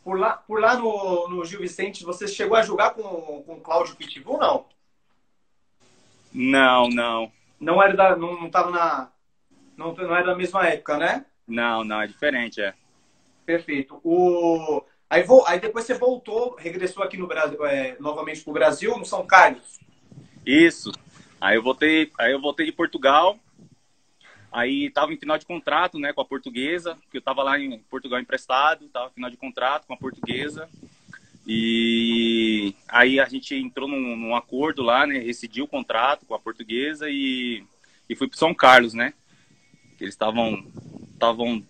Por 0.03 0.19
lá, 0.19 0.33
por 0.33 0.61
lá 0.61 0.77
no, 0.77 1.29
no 1.29 1.45
Gil 1.45 1.61
Vicente, 1.61 2.05
você 2.05 2.27
chegou 2.27 2.57
a 2.57 2.63
jogar 2.63 2.91
com, 2.91 3.43
com 3.43 3.55
o 3.55 3.61
Cláudio 3.61 3.97
Pitbull, 3.97 4.39
não? 4.39 4.65
Não, 6.33 6.89
não. 6.89 7.33
Não 7.61 7.83
era 7.83 7.95
da, 7.95 8.17
não, 8.17 8.41
não 8.41 8.51
tava 8.51 8.71
na, 8.71 9.11
não, 9.77 9.95
não 9.95 10.15
era 10.15 10.27
da 10.27 10.35
mesma 10.35 10.67
época, 10.67 10.97
né? 10.97 11.27
Não, 11.47 11.85
não, 11.85 12.01
é 12.01 12.07
diferente, 12.07 12.61
é. 12.61 12.75
Perfeito. 13.45 14.01
O, 14.05 14.83
aí, 15.09 15.23
vou, 15.23 15.47
aí 15.47 15.59
depois 15.59 15.85
você 15.85 15.95
voltou, 15.95 16.55
regressou 16.57 17.03
aqui 17.03 17.17
no 17.17 17.27
Brasil, 17.27 17.65
é, 17.67 17.97
novamente 17.99 18.43
para 18.43 18.51
o 18.51 18.55
Brasil, 18.55 18.97
no 18.97 19.05
São 19.05 19.27
Carlos. 19.27 19.81
Isso. 20.47 20.93
Aí 21.41 21.57
eu 21.57 21.63
voltei, 21.63 22.11
aí 22.19 22.33
eu 22.33 22.41
voltei 22.41 22.67
de 22.67 22.73
Portugal 22.73 23.39
Aí 24.53 24.87
estava 24.87 25.13
em 25.13 25.17
final 25.17 25.39
de 25.39 25.47
contrato, 25.47 25.99
né, 25.99 26.13
com 26.13 26.21
a 26.21 26.25
portuguesa, 26.25 26.99
que 27.11 27.17
eu 27.17 27.21
estava 27.21 27.43
lá 27.43 27.59
em 27.59 27.79
Portugal 27.91 28.19
emprestado, 28.19 28.85
estava 28.85 29.09
em 29.09 29.15
final 29.15 29.31
de 29.31 29.37
contrato 29.37 29.87
com 29.87 29.95
a 29.95 29.97
portuguesa. 29.97 30.69
E 31.47 32.75
aí 32.89 33.21
a 33.21 33.27
gente 33.27 33.55
entrou 33.55 33.89
num, 33.89 34.17
num 34.17 34.37
acordo 34.37 34.83
lá, 34.83 35.07
né, 35.07 35.19
rescindiu 35.19 35.65
o 35.65 35.69
contrato 35.69 36.27
com 36.27 36.35
a 36.35 36.39
portuguesa 36.39 37.09
e, 37.09 37.65
e 38.09 38.17
fui 38.17 38.29
para 38.29 38.39
São 38.39 38.53
Carlos, 38.53 38.93
né? 38.93 39.15
Eles 40.01 40.15
estavam 40.15 40.67
estavam 41.13 41.63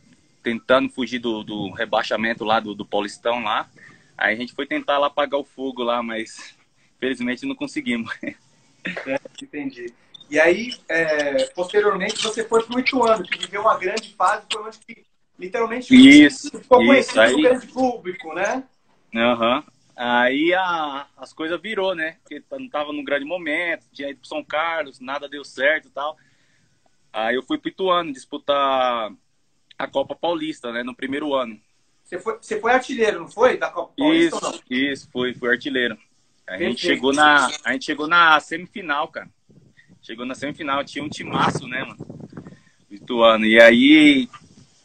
tentando 0.43 0.89
fugir 0.89 1.19
do, 1.19 1.43
do 1.43 1.71
rebaixamento 1.71 2.45
lá 2.45 2.61
do, 2.61 2.75
do 2.75 2.87
Paulistão 2.87 3.43
lá. 3.43 3.69
Aí 4.17 4.35
a 4.35 4.37
gente 4.37 4.53
foi 4.53 4.67
tentar 4.67 4.99
lá 4.99 5.09
apagar 5.09 5.41
o 5.41 5.45
fogo 5.45 5.83
lá, 5.83 6.03
mas 6.03 6.55
felizmente 6.99 7.47
não 7.47 7.55
conseguimos. 7.55 8.11
É, 9.07 9.21
entendi. 9.43 9.93
E 10.31 10.39
aí, 10.39 10.73
é, 10.89 11.47
posteriormente, 11.47 12.23
você 12.23 12.45
foi 12.45 12.63
para 12.63 12.77
o 12.77 12.81
Ituano, 12.81 13.25
que 13.25 13.37
viveu 13.37 13.63
uma 13.63 13.77
grande 13.77 14.15
fase, 14.15 14.47
foi 14.51 14.63
onde 14.63 14.79
que, 14.79 15.05
literalmente 15.37 15.93
isso, 15.93 16.51
ficou 16.57 16.79
conhecido 16.79 17.33
do 17.33 17.43
grande 17.43 17.67
público, 17.67 18.33
né? 18.33 18.63
Uhum. 19.13 19.63
Aí 19.97 20.55
a, 20.55 21.07
as 21.17 21.33
coisas 21.33 21.61
virou, 21.61 21.97
né? 21.97 22.17
Porque 22.23 22.43
não 22.53 22.69
tava 22.69 22.93
num 22.93 23.03
grande 23.03 23.25
momento, 23.25 23.87
tinha 23.93 24.09
ido 24.09 24.21
pro 24.21 24.29
São 24.29 24.45
Carlos, 24.45 25.01
nada 25.01 25.29
deu 25.29 25.45
certo 25.45 25.89
e 25.89 25.91
tal. 25.91 26.17
Aí 27.13 27.35
eu 27.35 27.43
fui 27.43 27.59
pro 27.59 27.69
Ituano 27.69 28.13
disputar 28.13 29.13
a 29.77 29.87
Copa 29.89 30.15
Paulista, 30.15 30.71
né? 30.71 30.85
No 30.85 30.95
primeiro 30.95 31.35
ano. 31.35 31.61
Você 32.05 32.21
foi, 32.21 32.39
você 32.41 32.61
foi 32.61 32.73
artilheiro, 32.73 33.21
não 33.21 33.29
foi? 33.29 33.57
Da 33.57 33.69
Copa 33.69 33.95
Paulista 33.97 34.37
isso, 34.37 34.47
ou 34.47 34.53
não? 34.53 34.61
Isso, 34.71 35.09
fui, 35.11 35.35
fui 35.35 35.51
artilheiro. 35.51 35.99
A 36.47 36.57
gente, 36.57 36.81
chegou 36.81 37.13
na, 37.13 37.49
a 37.65 37.73
gente 37.73 37.85
chegou 37.85 38.07
na 38.07 38.39
semifinal, 38.39 39.09
cara. 39.09 39.29
Chegou 40.03 40.25
na 40.25 40.35
semifinal, 40.35 40.85
tinha 40.85 41.05
um 41.05 41.09
timaço, 41.09 41.67
né, 41.67 41.85
mano? 41.85 42.07
Ituano. 42.91 43.45
E 43.45 43.61
aí, 43.61 44.29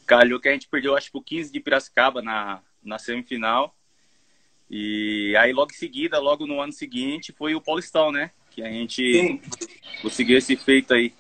calhou 0.05 0.39
que 0.39 0.47
a 0.47 0.51
gente 0.51 0.67
perdeu, 0.67 0.95
acho 0.95 1.11
que 1.11 1.17
o 1.17 1.21
15 1.21 1.51
de 1.51 1.59
Piracicaba 1.59 2.21
na, 2.21 2.61
na 2.83 2.99
semifinal. 2.99 3.75
E 4.69 5.35
aí, 5.37 5.53
logo 5.53 5.71
em 5.71 5.75
seguida, 5.75 6.19
logo 6.19 6.45
no 6.45 6.59
ano 6.59 6.73
seguinte, 6.73 7.31
foi 7.31 7.55
o 7.55 7.61
Paulistão, 7.61 8.11
né? 8.11 8.31
Que 8.51 8.61
a 8.61 8.69
gente 8.69 9.01
Sim. 9.13 9.41
conseguiu 10.01 10.37
esse 10.37 10.55
feito 10.55 10.93
aí. 10.93 11.13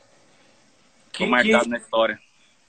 Que, 1.11 1.25
marcado 1.25 1.63
que, 1.63 1.69
na 1.69 1.77
história. 1.77 2.19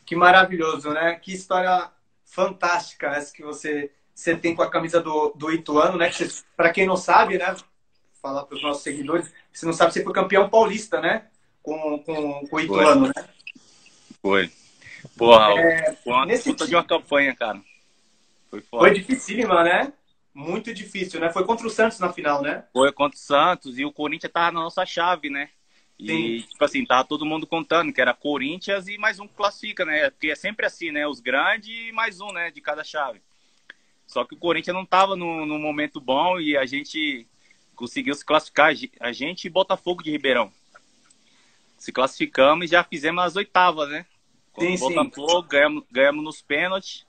Que 0.04 0.14
maravilhoso, 0.14 0.90
né? 0.90 1.14
Que 1.16 1.32
história 1.32 1.90
fantástica 2.24 3.08
essa 3.08 3.32
que 3.32 3.42
você, 3.42 3.90
você 4.14 4.36
tem 4.36 4.54
com 4.54 4.62
a 4.62 4.70
camisa 4.70 5.00
do, 5.00 5.32
do 5.36 5.50
Ituano, 5.50 5.98
né? 5.98 6.10
Que 6.10 6.28
para 6.56 6.70
quem 6.70 6.86
não 6.86 6.96
sabe, 6.96 7.38
né? 7.38 7.56
Falar 8.26 8.42
para 8.42 8.56
os 8.56 8.62
nossos 8.62 8.82
seguidores, 8.82 9.32
você 9.52 9.64
não 9.64 9.72
sabe, 9.72 9.92
você 9.92 10.02
foi 10.02 10.12
campeão 10.12 10.48
paulista, 10.48 11.00
né? 11.00 11.28
Com, 11.62 12.00
com, 12.00 12.44
com 12.48 12.56
o 12.56 12.60
Ituano, 12.60 13.12
foi. 13.12 13.22
né? 13.22 13.28
Foi. 14.20 14.52
Porra, 15.16 15.60
é, 15.60 15.92
foi 16.02 16.12
uma 16.12 16.26
nesse 16.26 16.50
puta 16.50 16.66
de 16.66 16.74
uma 16.74 16.82
campanha, 16.82 17.36
cara. 17.36 17.62
Foi 18.50 18.60
foda. 18.62 18.82
Foi 18.82 18.94
dificílima, 18.94 19.62
né? 19.62 19.92
Muito 20.34 20.74
difícil, 20.74 21.20
né? 21.20 21.30
Foi 21.32 21.44
contra 21.44 21.68
o 21.68 21.70
Santos 21.70 22.00
na 22.00 22.12
final, 22.12 22.42
né? 22.42 22.64
Foi 22.72 22.90
contra 22.90 23.16
o 23.16 23.20
Santos 23.20 23.78
e 23.78 23.84
o 23.84 23.92
Corinthians 23.92 24.32
tava 24.32 24.50
na 24.50 24.60
nossa 24.60 24.84
chave, 24.84 25.30
né? 25.30 25.48
E, 25.96 26.40
Sim. 26.40 26.48
tipo 26.48 26.64
assim, 26.64 26.84
tava 26.84 27.04
todo 27.04 27.24
mundo 27.24 27.46
contando 27.46 27.92
que 27.92 28.00
era 28.00 28.12
Corinthians 28.12 28.88
e 28.88 28.98
mais 28.98 29.20
um 29.20 29.28
que 29.28 29.34
classifica, 29.34 29.84
né? 29.84 30.10
Porque 30.10 30.32
é 30.32 30.34
sempre 30.34 30.66
assim, 30.66 30.90
né? 30.90 31.06
Os 31.06 31.20
grandes 31.20 31.68
e 31.68 31.92
mais 31.92 32.20
um, 32.20 32.32
né? 32.32 32.50
De 32.50 32.60
cada 32.60 32.82
chave. 32.82 33.22
Só 34.04 34.24
que 34.24 34.34
o 34.34 34.38
Corinthians 34.38 34.74
não 34.74 34.84
tava 34.84 35.14
no 35.14 35.60
momento 35.60 36.00
bom 36.00 36.40
e 36.40 36.56
a 36.56 36.66
gente 36.66 37.24
conseguiu 37.76 38.14
se 38.14 38.24
classificar, 38.24 38.72
a 38.98 39.12
gente 39.12 39.44
e 39.44 39.50
Botafogo 39.50 40.02
de 40.02 40.10
Ribeirão. 40.10 40.50
Se 41.78 41.92
classificamos 41.92 42.64
e 42.64 42.68
já 42.68 42.82
fizemos 42.82 43.22
as 43.22 43.36
oitavas, 43.36 43.88
né? 43.88 44.06
Com 44.52 44.62
sim, 44.62 44.78
Botafogo, 44.78 45.42
sim. 45.42 45.48
Ganhamos, 45.48 45.84
ganhamos 45.92 46.24
nos 46.24 46.42
pênaltis. 46.42 47.06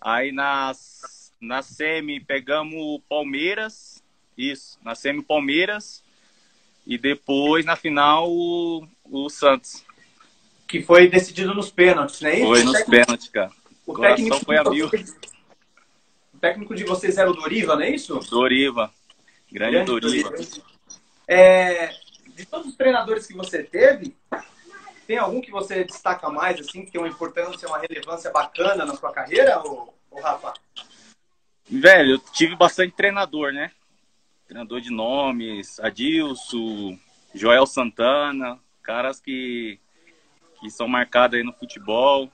Aí 0.00 0.32
nas, 0.32 1.32
na 1.40 1.62
semi 1.62 2.20
pegamos 2.20 2.74
o 2.76 3.00
Palmeiras. 3.08 4.02
Isso, 4.36 4.78
na 4.82 4.94
semi 4.94 5.22
Palmeiras. 5.22 6.02
E 6.84 6.98
depois, 6.98 7.64
na 7.64 7.76
final, 7.76 8.28
o, 8.28 8.86
o 9.04 9.30
Santos. 9.30 9.84
Que 10.66 10.82
foi 10.82 11.08
decidido 11.08 11.54
nos 11.54 11.70
pênaltis, 11.70 12.20
é 12.22 12.34
isso? 12.34 12.46
Foi 12.46 12.64
nos 12.64 12.82
pênaltis, 12.82 13.28
cara. 13.28 13.52
O, 13.86 13.98
técnico 13.98 14.44
foi 14.44 14.56
a 14.56 14.64
mil. 14.64 14.86
O 16.34 16.38
técnico 16.40 16.74
de 16.74 16.82
vocês 16.82 17.18
era 17.18 17.30
o 17.30 17.34
Doriva, 17.34 17.76
não 17.76 17.82
é 17.82 17.90
isso? 17.90 18.18
Doriva. 18.30 18.92
Grande, 19.52 19.72
Grande 19.72 20.00
Doriva. 20.00 20.34
É, 21.28 21.92
de 22.28 22.46
todos 22.46 22.68
os 22.68 22.76
treinadores 22.76 23.26
que 23.26 23.34
você 23.34 23.62
teve, 23.62 24.16
tem 25.06 25.18
algum 25.18 25.40
que 25.40 25.50
você 25.50 25.84
destaca 25.84 26.28
mais, 26.30 26.58
assim, 26.58 26.84
que 26.84 26.90
tem 26.90 27.00
uma 27.00 27.08
importância, 27.08 27.68
uma 27.68 27.78
relevância 27.78 28.30
bacana 28.30 28.84
na 28.84 28.96
sua 28.96 29.12
carreira, 29.12 29.60
ou, 29.62 29.94
ou 30.10 30.20
Rafa? 30.20 30.54
Velho, 31.68 32.12
eu 32.12 32.18
tive 32.18 32.56
bastante 32.56 32.94
treinador, 32.94 33.52
né? 33.52 33.70
treinador 34.52 34.82
de 34.82 34.90
nomes, 34.90 35.80
Adilson, 35.80 36.98
Joel 37.34 37.64
Santana, 37.64 38.58
caras 38.82 39.18
que, 39.18 39.80
que 40.60 40.70
são 40.70 40.86
marcados 40.86 41.38
aí 41.38 41.42
no 41.42 41.54
futebol. 41.54 42.30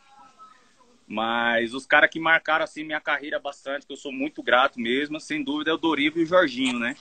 Mas 1.08 1.72
os 1.72 1.86
caras 1.86 2.10
que 2.10 2.20
marcaram 2.20 2.64
assim 2.64 2.84
minha 2.84 3.00
carreira 3.00 3.38
bastante, 3.40 3.86
que 3.86 3.92
eu 3.92 3.96
sou 3.96 4.12
muito 4.12 4.42
grato 4.42 4.78
mesmo, 4.78 5.18
sem 5.18 5.42
dúvida 5.42 5.70
é 5.70 5.72
o 5.72 5.78
Dorivo 5.78 6.18
e 6.18 6.24
o 6.24 6.26
Jorginho, 6.26 6.78
né? 6.78 6.94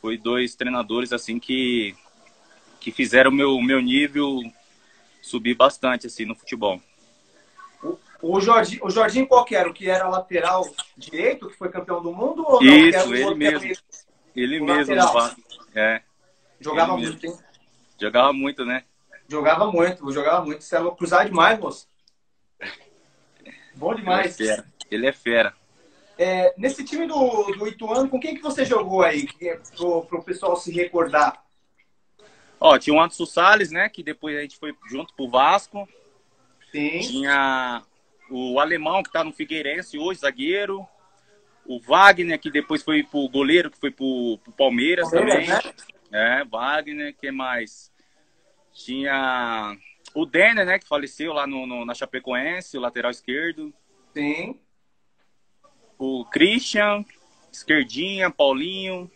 Foi 0.00 0.16
dois 0.16 0.54
treinadores 0.54 1.12
assim 1.12 1.40
que 1.40 1.96
que 2.80 2.92
fizeram 2.92 3.30
o 3.30 3.34
meu 3.34 3.60
meu 3.60 3.80
nível 3.80 4.40
subir 5.20 5.56
bastante 5.56 6.06
assim 6.06 6.24
no 6.24 6.36
futebol. 6.36 6.80
O, 7.82 7.98
o, 8.22 8.40
Jorginho, 8.40 8.86
o 8.86 8.90
Jorginho 8.90 9.26
qual 9.26 9.44
que 9.44 9.56
era? 9.56 9.68
O 9.68 9.74
que 9.74 9.90
era 9.90 10.08
lateral 10.08 10.64
direito, 10.96 11.48
que 11.48 11.56
foi 11.56 11.68
campeão 11.68 12.00
do 12.00 12.12
mundo? 12.12 12.44
Ou 12.46 12.62
não? 12.62 12.72
Isso, 12.72 13.12
ele 13.12 13.34
mesmo. 13.34 13.72
Ele 14.36 14.60
o 14.60 14.64
mesmo 14.64 14.94
lateral. 14.94 15.34
É. 15.74 16.00
Jogava 16.60 16.92
ele 16.92 17.02
muito, 17.02 17.22
mesmo. 17.26 17.40
hein? 17.40 17.46
Jogava 18.00 18.32
muito, 18.32 18.64
né? 18.64 18.84
Jogava 19.28 19.66
muito, 19.70 20.12
jogava 20.12 20.44
muito. 20.44 20.62
Você 20.62 20.76
é 20.76 20.90
cruzar 20.92 21.26
demais, 21.26 21.58
moço. 21.58 21.91
Bom 23.82 23.94
demais. 23.94 24.38
Ele 24.38 24.48
é 24.48 24.54
fera. 24.54 24.72
Ele 24.90 25.06
é 25.06 25.12
fera. 25.12 25.54
É, 26.16 26.54
nesse 26.56 26.84
time 26.84 27.06
do, 27.06 27.52
do 27.58 27.66
Ituano, 27.66 28.08
com 28.08 28.20
quem 28.20 28.36
que 28.36 28.42
você 28.42 28.64
jogou 28.64 29.02
aí? 29.02 29.28
É 29.40 29.58
pro, 29.76 30.02
pro 30.06 30.22
pessoal 30.22 30.56
se 30.56 30.70
recordar. 30.70 31.44
Ó, 32.60 32.78
tinha 32.78 32.94
o 32.94 33.00
Anderson 33.00 33.26
Salles, 33.26 33.72
né? 33.72 33.88
Que 33.88 34.04
depois 34.04 34.38
a 34.38 34.42
gente 34.42 34.56
foi 34.56 34.72
junto 34.88 35.12
pro 35.14 35.28
Vasco. 35.28 35.88
Sim. 36.70 37.00
Tinha 37.00 37.82
o 38.30 38.60
alemão 38.60 39.02
que 39.02 39.10
tá 39.10 39.24
no 39.24 39.32
Figueirense 39.32 39.98
hoje, 39.98 40.20
zagueiro 40.20 40.86
o 41.64 41.78
Wagner, 41.78 42.38
que 42.38 42.50
depois 42.50 42.82
foi 42.82 43.02
pro 43.02 43.28
goleiro, 43.28 43.70
que 43.70 43.78
foi 43.78 43.90
pro, 43.90 44.38
pro 44.42 44.52
Palmeiras, 44.52 45.10
Palmeiras 45.10 45.46
também. 45.46 45.72
Né? 46.10 46.40
É, 46.40 46.44
Wagner, 46.44 47.14
que 47.16 47.30
mais? 47.30 47.92
Tinha 48.72 49.76
o 50.14 50.26
Denner, 50.26 50.66
né, 50.66 50.78
que 50.78 50.86
faleceu 50.86 51.32
lá 51.32 51.46
no, 51.46 51.66
no, 51.66 51.84
na 51.84 51.94
Chapecoense, 51.94 52.76
o 52.76 52.80
lateral 52.80 53.10
esquerdo. 53.10 53.72
Sim. 54.12 54.60
O 55.98 56.24
Christian, 56.26 57.04
esquerdinha, 57.50 58.30
Paulinho. 58.30 59.10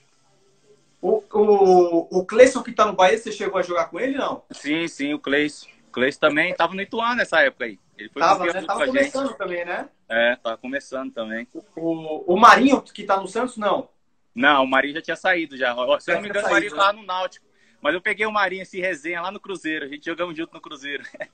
O, 1.00 1.22
o, 1.32 2.18
o 2.18 2.26
Cleison 2.26 2.62
que 2.62 2.72
tá 2.72 2.86
no 2.86 2.94
Bahia, 2.94 3.18
você 3.18 3.30
chegou 3.30 3.58
a 3.58 3.62
jogar 3.62 3.86
com 3.86 4.00
ele, 4.00 4.16
não? 4.16 4.42
Sim, 4.50 4.88
sim, 4.88 5.14
o 5.14 5.18
Cleison. 5.18 5.66
O 5.88 5.92
Cleison 5.92 6.18
também 6.18 6.54
tava 6.54 6.74
no 6.74 6.80
Ituano 6.82 7.16
nessa 7.16 7.40
época 7.40 7.64
aí. 7.64 7.78
Ele 7.98 8.08
foi 8.10 8.20
tava, 8.20 8.44
né? 8.46 8.62
Tava 8.62 8.86
começando 8.86 9.28
gente. 9.28 9.38
também, 9.38 9.64
né? 9.64 9.88
É, 10.08 10.36
tava 10.36 10.56
começando 10.58 11.12
também. 11.12 11.48
O, 11.74 12.34
o 12.34 12.38
Marinho, 12.38 12.80
que 12.82 13.04
tá 13.04 13.18
no 13.18 13.26
Santos, 13.26 13.56
não? 13.56 13.88
Não, 14.34 14.64
o 14.64 14.66
Marinho 14.66 14.94
já 14.94 15.02
tinha 15.02 15.16
saído 15.16 15.56
já. 15.56 15.74
Se 15.98 16.10
eu 16.10 16.16
não 16.16 16.22
me 16.22 16.28
engano, 16.28 16.46
o 16.46 16.50
Marinho 16.50 16.72
né? 16.72 16.76
tava 16.76 16.92
no 16.92 17.02
Náutico. 17.02 17.45
Mas 17.80 17.94
eu 17.94 18.00
peguei 18.00 18.26
o 18.26 18.32
Marinho, 18.32 18.62
esse 18.62 18.80
resenha 18.80 19.20
lá 19.20 19.30
no 19.30 19.40
Cruzeiro. 19.40 19.84
A 19.84 19.88
gente 19.88 20.04
jogamos 20.04 20.36
junto 20.36 20.52
no 20.52 20.60
Cruzeiro. 20.60 21.04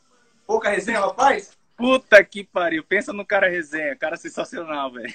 Pouca 0.47 0.71
resenha, 0.71 1.01
rapaz? 1.01 1.57
Puta 1.77 2.23
que 2.25 2.45
pariu. 2.45 2.85
Pensa 2.85 3.13
no 3.13 3.25
cara 3.25 3.49
resenha. 3.49 3.97
Cara 3.97 4.17
sensacional, 4.17 4.93
velho. 4.93 5.13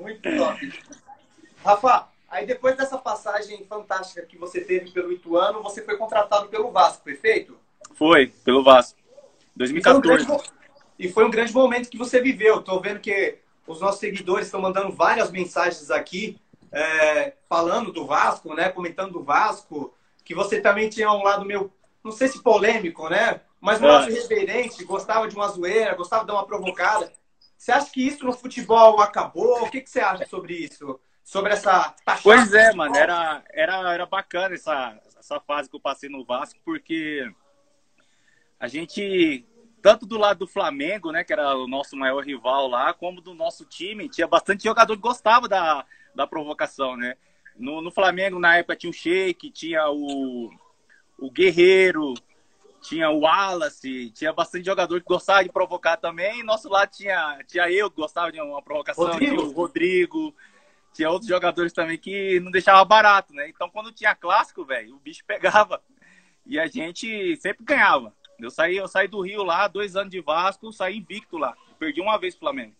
Muito 0.00 0.22
top. 0.22 0.82
Rafa, 1.64 2.08
aí 2.28 2.46
depois 2.46 2.76
dessa 2.76 2.98
passagem 2.98 3.64
fantástica 3.66 4.22
que 4.22 4.36
você 4.36 4.60
teve 4.60 4.90
pelo 4.90 5.12
Ituano, 5.12 5.62
você 5.62 5.82
foi 5.82 5.96
contratado 5.96 6.48
pelo 6.48 6.70
Vasco, 6.70 7.04
perfeito? 7.04 7.56
Foi, 7.94 8.26
pelo 8.44 8.62
Vasco. 8.62 8.98
2014. 9.56 10.26
E 10.98 11.08
foi 11.08 11.24
um 11.24 11.30
grande 11.30 11.52
momento 11.52 11.88
que 11.88 11.98
você 11.98 12.20
viveu. 12.20 12.58
Estou 12.58 12.80
vendo 12.80 13.00
que 13.00 13.38
os 13.66 13.80
nossos 13.80 14.00
seguidores 14.00 14.46
estão 14.46 14.60
mandando 14.60 14.92
várias 14.92 15.30
mensagens 15.30 15.90
aqui, 15.90 16.38
é, 16.70 17.34
falando 17.48 17.92
do 17.92 18.06
Vasco, 18.06 18.54
né? 18.54 18.68
Comentando 18.68 19.12
do 19.12 19.22
Vasco, 19.22 19.94
que 20.24 20.34
você 20.34 20.60
também 20.60 20.88
tinha 20.88 21.12
um 21.12 21.22
lado 21.22 21.44
meio, 21.44 21.72
não 22.02 22.10
sei 22.10 22.28
se 22.28 22.42
polêmico, 22.42 23.08
né? 23.08 23.40
Mas 23.60 23.80
um 23.80 23.86
lado 23.86 24.10
é. 24.10 24.12
reverente, 24.12 24.84
gostava 24.84 25.28
de 25.28 25.36
uma 25.36 25.48
zoeira, 25.48 25.94
gostava 25.94 26.22
de 26.22 26.28
dar 26.28 26.34
uma 26.34 26.46
provocada. 26.46 27.12
Você 27.56 27.72
acha 27.72 27.90
que 27.90 28.06
isso 28.06 28.24
no 28.24 28.32
futebol 28.32 29.00
acabou? 29.00 29.62
O 29.62 29.70
que, 29.70 29.80
que 29.80 29.88
você 29.88 30.00
acha 30.00 30.26
sobre 30.26 30.54
isso? 30.54 31.00
Sobre 31.22 31.52
essa 31.52 31.94
taxa? 32.04 32.22
Pois 32.22 32.52
é, 32.52 32.74
mano, 32.74 32.94
era, 32.94 33.42
era, 33.50 33.94
era 33.94 34.06
bacana 34.06 34.54
essa, 34.54 35.00
essa 35.18 35.40
fase 35.40 35.70
que 35.70 35.76
eu 35.76 35.80
passei 35.80 36.10
no 36.10 36.24
Vasco, 36.24 36.60
porque 36.64 37.26
a 38.60 38.68
gente 38.68 39.46
tanto 39.80 40.06
do 40.06 40.16
lado 40.16 40.38
do 40.38 40.46
Flamengo, 40.46 41.12
né, 41.12 41.22
que 41.22 41.32
era 41.32 41.54
o 41.56 41.68
nosso 41.68 41.94
maior 41.94 42.24
rival 42.24 42.68
lá, 42.68 42.94
como 42.94 43.20
do 43.20 43.34
nosso 43.34 43.66
time, 43.66 44.08
tinha 44.08 44.26
bastante 44.26 44.64
jogador 44.64 44.96
que 44.96 45.02
gostava 45.02 45.46
da, 45.46 45.84
da 46.14 46.26
provocação, 46.26 46.96
né? 46.96 47.18
No, 47.56 47.80
no 47.80 47.90
Flamengo, 47.90 48.38
na 48.38 48.56
época, 48.56 48.76
tinha 48.76 48.90
o 48.90 48.94
Sheik, 48.94 49.50
tinha 49.50 49.88
o, 49.88 50.50
o 51.18 51.30
Guerreiro, 51.30 52.14
tinha 52.82 53.08
o 53.08 53.20
Wallace, 53.20 54.10
tinha 54.10 54.32
bastante 54.32 54.66
jogador 54.66 55.00
que 55.00 55.06
gostava 55.06 55.42
de 55.42 55.50
provocar 55.50 55.96
também. 55.96 56.42
Nosso 56.42 56.68
lado 56.68 56.90
tinha, 56.90 57.38
tinha 57.46 57.70
eu 57.70 57.90
que 57.90 57.96
gostava 57.96 58.30
de 58.30 58.40
uma 58.40 58.60
provocação, 58.60 59.06
Rodrigo. 59.06 59.36
tinha 59.36 59.48
o 59.48 59.52
Rodrigo, 59.52 60.34
tinha 60.92 61.10
outros 61.10 61.28
jogadores 61.28 61.72
também 61.72 61.96
que 61.96 62.38
não 62.40 62.50
deixava 62.50 62.84
barato, 62.84 63.32
né? 63.32 63.48
Então, 63.48 63.70
quando 63.70 63.92
tinha 63.92 64.14
clássico, 64.14 64.64
velho, 64.64 64.96
o 64.96 64.98
bicho 64.98 65.24
pegava 65.26 65.82
e 66.44 66.58
a 66.58 66.66
gente 66.66 67.36
sempre 67.36 67.64
ganhava. 67.64 68.12
Eu 68.38 68.50
saí, 68.50 68.76
eu 68.76 68.88
saí 68.88 69.08
do 69.08 69.20
Rio 69.20 69.42
lá, 69.42 69.66
dois 69.66 69.96
anos 69.96 70.10
de 70.10 70.20
Vasco, 70.20 70.72
saí 70.72 70.98
invicto 70.98 71.38
lá. 71.38 71.56
Perdi 71.78 72.00
uma 72.00 72.18
vez 72.18 72.34
pro 72.34 72.46
Flamengo. 72.46 72.74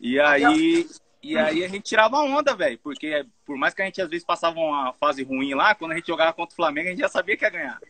E 0.00 0.18
aí, 0.18 0.88
E 1.22 1.38
aí 1.38 1.64
a 1.64 1.68
gente 1.68 1.84
tirava 1.84 2.18
onda, 2.18 2.54
velho. 2.54 2.78
Porque 2.78 3.24
por 3.46 3.56
mais 3.56 3.72
que 3.72 3.82
a 3.82 3.84
gente 3.84 4.02
às 4.02 4.08
vezes 4.08 4.24
passava 4.24 4.58
uma 4.58 4.92
fase 4.94 5.22
ruim 5.22 5.54
lá, 5.54 5.74
quando 5.74 5.92
a 5.92 5.94
gente 5.94 6.08
jogava 6.08 6.32
contra 6.32 6.52
o 6.52 6.56
Flamengo, 6.56 6.88
a 6.88 6.90
gente 6.90 7.00
já 7.00 7.08
sabia 7.08 7.36
que 7.36 7.44
ia 7.44 7.50
ganhar. 7.50 7.80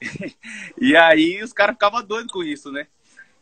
e 0.80 0.96
aí 0.96 1.42
os 1.42 1.52
caras 1.52 1.74
ficavam 1.74 2.02
doidos 2.02 2.32
com 2.32 2.42
isso, 2.42 2.72
né? 2.72 2.86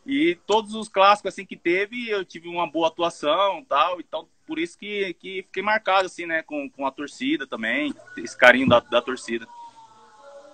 E 0.05 0.35
todos 0.47 0.73
os 0.73 0.89
clássicos 0.89 1.33
assim 1.33 1.45
que 1.45 1.55
teve, 1.55 2.09
eu 2.09 2.25
tive 2.25 2.47
uma 2.47 2.69
boa 2.69 2.87
atuação 2.87 3.63
tal. 3.69 3.99
Então, 3.99 4.27
por 4.45 4.59
isso 4.59 4.77
que, 4.77 5.13
que 5.13 5.43
fiquei 5.43 5.63
marcado, 5.63 6.07
assim, 6.07 6.25
né? 6.25 6.41
Com, 6.43 6.69
com 6.69 6.85
a 6.85 6.91
torcida 6.91 7.47
também, 7.47 7.93
esse 8.17 8.37
carinho 8.37 8.67
da, 8.67 8.79
da 8.79 9.01
torcida. 9.01 9.47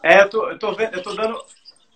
É, 0.04 0.22
eu 0.22 0.30
tô, 0.30 0.50
eu 0.50 0.60
tô 0.60 0.74
vendo, 0.74 0.96
eu 0.96 1.04
tô 1.04 1.14
dando. 1.14 1.38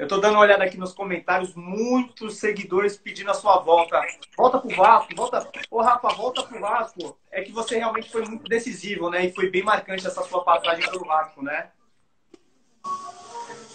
Eu 0.01 0.07
tô 0.07 0.17
dando 0.17 0.33
uma 0.33 0.41
olhada 0.41 0.63
aqui 0.63 0.79
nos 0.79 0.93
comentários, 0.93 1.53
muitos 1.53 2.37
seguidores 2.37 2.97
pedindo 2.97 3.29
a 3.29 3.35
sua 3.35 3.59
volta. 3.59 4.01
Volta 4.35 4.57
pro 4.57 4.75
Vasco, 4.75 5.15
volta. 5.15 5.47
Ô, 5.69 5.79
Rafa, 5.79 6.09
volta 6.15 6.41
pro 6.41 6.59
Vasco. 6.59 7.19
É 7.31 7.43
que 7.43 7.51
você 7.51 7.77
realmente 7.77 8.09
foi 8.09 8.25
muito 8.25 8.45
decisivo, 8.45 9.11
né? 9.11 9.27
E 9.27 9.31
foi 9.31 9.51
bem 9.51 9.61
marcante 9.61 10.07
essa 10.07 10.23
sua 10.23 10.43
passagem 10.43 10.89
pelo 10.89 11.05
Vasco, 11.05 11.43
né? 11.43 11.69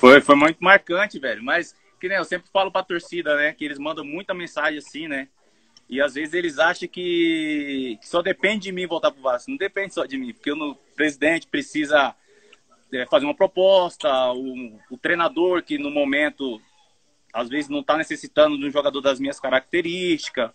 Foi, 0.00 0.20
foi 0.20 0.34
muito 0.34 0.58
marcante, 0.58 1.16
velho. 1.20 1.44
Mas, 1.44 1.76
que 2.00 2.08
nem 2.08 2.18
eu 2.18 2.24
sempre 2.24 2.50
falo 2.52 2.72
pra 2.72 2.82
torcida, 2.82 3.36
né? 3.36 3.52
Que 3.52 3.64
eles 3.64 3.78
mandam 3.78 4.04
muita 4.04 4.34
mensagem 4.34 4.78
assim, 4.78 5.06
né? 5.06 5.28
E 5.88 6.02
às 6.02 6.14
vezes 6.14 6.34
eles 6.34 6.58
acham 6.58 6.88
que, 6.88 8.00
só 8.02 8.20
depende 8.20 8.64
de 8.64 8.72
mim 8.72 8.88
voltar 8.88 9.12
pro 9.12 9.22
Vasco. 9.22 9.48
Não 9.48 9.56
depende 9.56 9.94
só 9.94 10.04
de 10.04 10.18
mim, 10.18 10.34
porque 10.34 10.50
o 10.50 10.74
presidente 10.96 11.46
precisa 11.46 12.16
fazer 13.10 13.24
uma 13.24 13.34
proposta, 13.34 14.08
o, 14.32 14.78
o, 14.90 14.96
treinador 14.96 15.62
que 15.62 15.78
no 15.78 15.90
momento 15.90 16.60
às 17.32 17.48
vezes 17.48 17.68
não 17.68 17.80
está 17.80 17.96
necessitando 17.96 18.56
de 18.56 18.64
um 18.66 18.70
jogador 18.70 19.00
das 19.00 19.20
minhas 19.20 19.40
características. 19.40 20.50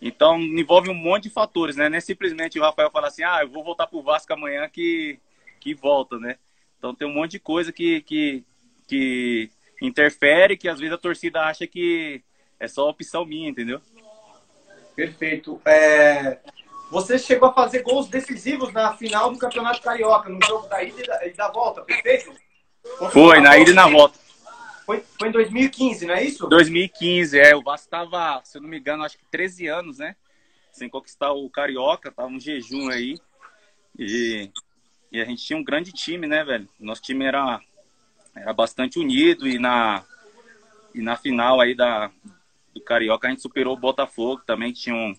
Então 0.00 0.40
envolve 0.40 0.90
um 0.90 0.94
monte 0.94 1.24
de 1.24 1.30
fatores, 1.30 1.76
né? 1.76 1.88
Não 1.88 1.96
é 1.96 2.00
simplesmente 2.00 2.58
o 2.58 2.62
Rafael 2.62 2.90
falar 2.90 3.08
assim, 3.08 3.22
ah, 3.22 3.40
eu 3.42 3.48
vou 3.48 3.62
voltar 3.62 3.86
pro 3.86 4.02
Vasco 4.02 4.32
amanhã 4.32 4.68
que, 4.68 5.18
que 5.60 5.74
volta, 5.74 6.18
né? 6.18 6.36
Então 6.78 6.94
tem 6.94 7.06
um 7.06 7.12
monte 7.12 7.32
de 7.32 7.38
coisa 7.38 7.72
que, 7.72 8.00
que, 8.02 8.44
que 8.88 9.50
interfere, 9.80 10.56
que 10.56 10.68
às 10.68 10.80
vezes 10.80 10.94
a 10.94 10.98
torcida 10.98 11.42
acha 11.42 11.66
que 11.66 12.22
é 12.58 12.66
só 12.66 12.88
opção 12.88 13.24
minha, 13.24 13.48
entendeu? 13.48 13.80
Perfeito. 14.94 15.60
É... 15.64 16.38
Você 16.92 17.18
chegou 17.18 17.48
a 17.48 17.54
fazer 17.54 17.82
gols 17.82 18.06
decisivos 18.06 18.70
na 18.70 18.94
final 18.94 19.32
do 19.32 19.38
Campeonato 19.38 19.80
Carioca, 19.80 20.28
no 20.28 20.38
jogo 20.46 20.68
da 20.68 20.84
ida 20.84 21.00
e 21.00 21.06
da, 21.06 21.26
e 21.26 21.32
da 21.32 21.50
volta, 21.50 21.80
perfeito? 21.80 22.34
Foi, 23.10 23.40
na 23.40 23.56
ida 23.56 23.70
e 23.70 23.74
na 23.74 23.88
volta. 23.88 24.18
Foi, 24.84 25.02
foi 25.18 25.28
em 25.28 25.32
2015, 25.32 26.04
não 26.04 26.14
é 26.14 26.22
isso? 26.22 26.46
2015, 26.48 27.38
é. 27.38 27.56
O 27.56 27.62
Vasco 27.62 27.88
tava, 27.88 28.42
se 28.44 28.58
eu 28.58 28.62
não 28.62 28.68
me 28.68 28.78
engano, 28.78 29.04
acho 29.04 29.16
que 29.16 29.24
13 29.30 29.68
anos, 29.68 29.98
né? 30.00 30.14
Sem 30.70 30.86
conquistar 30.86 31.32
o 31.32 31.48
Carioca, 31.48 32.12
tava 32.12 32.28
um 32.28 32.38
jejum 32.38 32.90
aí. 32.90 33.18
E, 33.98 34.50
e 35.10 35.18
a 35.18 35.24
gente 35.24 35.46
tinha 35.46 35.58
um 35.58 35.64
grande 35.64 35.92
time, 35.92 36.26
né, 36.26 36.44
velho? 36.44 36.68
Nosso 36.78 37.00
time 37.00 37.24
era, 37.24 37.58
era 38.36 38.52
bastante 38.52 38.98
unido 38.98 39.48
e 39.48 39.58
na, 39.58 40.04
e 40.94 41.00
na 41.00 41.16
final 41.16 41.58
aí 41.58 41.74
da, 41.74 42.10
do 42.74 42.82
Carioca, 42.82 43.28
a 43.28 43.30
gente 43.30 43.40
superou 43.40 43.74
o 43.74 43.80
Botafogo 43.80 44.42
também, 44.44 44.74
que 44.74 44.80
tinha 44.80 44.94
um, 44.94 45.16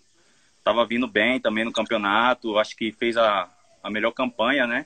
tava 0.63 0.85
vindo 0.85 1.07
bem 1.07 1.39
também 1.39 1.65
no 1.65 1.71
campeonato, 1.71 2.57
acho 2.57 2.75
que 2.75 2.91
fez 2.91 3.17
a, 3.17 3.49
a 3.81 3.89
melhor 3.89 4.11
campanha, 4.11 4.65
né? 4.65 4.85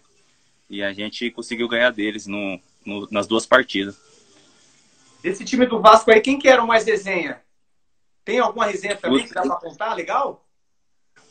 E 0.69 0.83
a 0.83 0.91
gente 0.91 1.29
conseguiu 1.31 1.67
ganhar 1.67 1.91
deles 1.91 2.27
no, 2.27 2.59
no, 2.85 3.07
nas 3.11 3.27
duas 3.27 3.45
partidas. 3.45 3.99
Esse 5.23 5.45
time 5.45 5.65
do 5.65 5.79
Vasco 5.79 6.11
aí, 6.11 6.21
quem 6.21 6.39
que 6.39 6.47
era 6.47 6.63
o 6.63 6.67
mais 6.67 6.85
resenha? 6.85 7.41
Tem 8.25 8.39
alguma 8.39 8.65
resenha 8.65 8.95
também 8.95 9.25
que 9.25 9.33
dá 9.33 9.41
pra 9.41 9.55
contar? 9.55 9.93
Legal? 9.93 10.45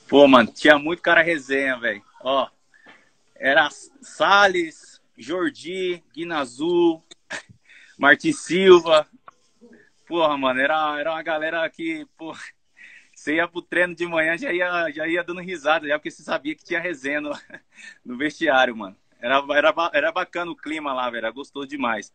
Pô, 0.09 0.27
mano, 0.27 0.51
tinha 0.51 0.79
muito 0.79 1.03
cara 1.03 1.23
resenha, 1.23 1.79
velho. 1.79 2.03
Ó, 2.21 2.49
era 3.35 3.69
Salles, 4.01 5.01
Jordi, 5.17 6.03
Guinazu, 6.15 7.03
Martin 7.99 8.33
Silva, 8.33 9.07
Porra, 10.07 10.39
mano, 10.39 10.61
era, 10.61 11.01
era 11.01 11.11
uma 11.11 11.23
galera 11.23 11.69
que, 11.69 12.07
porra, 12.17 12.41
você 13.27 13.35
ia 13.35 13.49
pro 13.49 13.61
treino 13.61 13.93
de 13.93 14.07
manhã, 14.07 14.39
já 14.39 14.53
ia, 14.53 14.89
já 14.93 15.09
ia 15.09 15.25
dando 15.25 15.41
risada, 15.41 15.89
já 15.89 15.99
porque 15.99 16.13
você 16.13 16.23
sabia 16.23 16.55
que 16.55 16.65
tinha 16.65 16.79
resenha 16.79 17.21
no, 17.21 17.33
no 18.05 18.17
vestiário, 18.17 18.77
mano. 18.77 18.97
Era, 19.21 19.43
era, 19.51 19.75
era 19.93 20.13
bacana 20.13 20.53
o 20.53 20.57
clima 20.57 20.93
lá, 20.93 21.11
velho, 21.11 21.33
gostou 21.33 21.67
demais. 21.67 22.13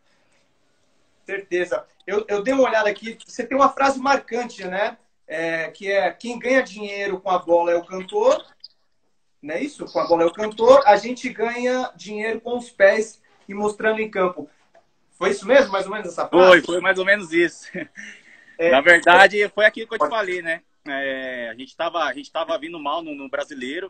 Certeza. 1.26 1.86
Eu, 2.06 2.24
eu 2.28 2.42
dei 2.42 2.54
uma 2.54 2.66
olhada 2.66 2.88
aqui, 2.88 3.18
você 3.26 3.46
tem 3.46 3.56
uma 3.56 3.68
frase 3.68 4.00
marcante, 4.00 4.64
né? 4.64 4.96
É, 5.26 5.68
que 5.70 5.90
é 5.90 6.10
quem 6.10 6.38
ganha 6.38 6.62
dinheiro 6.62 7.20
com 7.20 7.30
a 7.30 7.38
bola 7.38 7.72
é 7.72 7.76
o 7.76 7.84
cantor, 7.84 8.44
não 9.42 9.54
é 9.54 9.62
isso? 9.62 9.84
Com 9.84 10.00
a 10.00 10.06
bola 10.06 10.22
é 10.22 10.26
o 10.26 10.32
cantor, 10.32 10.82
a 10.86 10.96
gente 10.96 11.28
ganha 11.28 11.90
dinheiro 11.94 12.40
com 12.40 12.56
os 12.56 12.70
pés 12.70 13.20
e 13.46 13.52
mostrando 13.52 14.00
em 14.00 14.10
campo. 14.10 14.48
Foi 15.12 15.30
isso 15.30 15.46
mesmo, 15.46 15.72
mais 15.72 15.84
ou 15.84 15.92
menos, 15.92 16.08
essa 16.08 16.26
frase? 16.26 16.46
Foi, 16.46 16.62
foi 16.62 16.80
mais 16.80 16.98
ou 16.98 17.04
menos 17.04 17.32
isso. 17.32 17.70
É, 18.58 18.70
Na 18.70 18.80
verdade, 18.80 19.48
foi 19.48 19.64
aquilo 19.64 19.88
que 19.88 19.94
eu 19.94 19.98
te 19.98 20.08
falei, 20.08 20.40
né? 20.40 20.62
É, 20.84 21.48
a 21.48 21.54
gente 21.54 21.68
estava 21.68 22.04
a 22.04 22.12
gente 22.12 22.30
tava 22.30 22.58
vindo 22.58 22.78
mal 22.78 23.02
no, 23.02 23.14
no, 23.14 23.28
brasileiro 23.28 23.88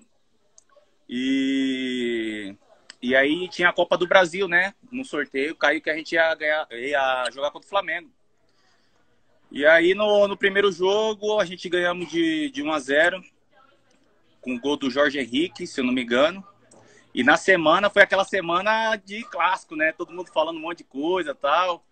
e 1.09 2.55
e 3.01 3.17
aí 3.17 3.49
tinha 3.49 3.71
a 3.71 3.73
Copa 3.73 3.97
do 3.97 4.07
Brasil, 4.07 4.47
né? 4.47 4.75
No 4.91 5.05
sorteio 5.05 5.57
caiu 5.57 5.81
que 5.81 5.91
a 5.91 5.97
gente 5.97 6.13
ia 6.13 6.35
ganhar, 6.35 6.69
ia 6.71 7.31
jogar 7.33 7.51
contra 7.51 7.67
o 7.67 7.71
Flamengo. 7.71 8.11
E 9.51 9.65
aí 9.67 9.95
no, 9.95 10.29
no 10.29 10.37
primeiro 10.37 10.71
jogo 10.71 11.41
a 11.41 11.45
gente 11.45 11.69
ganhamos 11.69 12.11
de, 12.11 12.51
de 12.51 12.63
1 12.63 12.73
a 12.73 12.79
0 12.79 13.25
com 14.41 14.55
o 14.55 14.61
gol 14.61 14.77
do 14.77 14.91
Jorge 14.91 15.19
Henrique, 15.19 15.67
se 15.67 15.81
eu 15.81 15.85
não 15.85 15.93
me 15.93 16.03
engano. 16.03 16.47
E 17.15 17.23
na 17.23 17.37
semana 17.37 17.91
foi 17.91 18.03
aquela 18.03 18.25
semana 18.25 18.97
de 18.97 19.23
clássico, 19.25 19.77
né? 19.77 19.93
Todo 19.93 20.13
mundo 20.13 20.31
falando 20.33 20.57
um 20.57 20.61
monte 20.61 20.79
de 20.79 20.85
coisa 20.85 21.35
tal. 21.35 21.85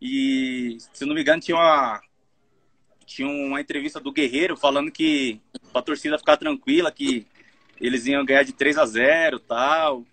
E, 0.00 0.78
se 0.92 1.04
não 1.04 1.14
me 1.14 1.20
engano, 1.20 1.40
tinha 1.40 1.56
uma, 1.56 2.00
tinha 3.14 3.28
uma 3.28 3.60
entrevista 3.60 4.00
do 4.00 4.12
Guerreiro 4.12 4.56
falando 4.56 4.90
que 4.90 5.40
pra 5.72 5.82
torcida 5.82 6.18
ficar 6.18 6.36
tranquila, 6.36 6.90
que 6.90 7.26
eles 7.80 8.06
iam 8.06 8.24
ganhar 8.24 8.42
de 8.42 8.52
3 8.52 8.78
a 8.78 8.86
0 8.86 9.38
tal. 9.40 10.04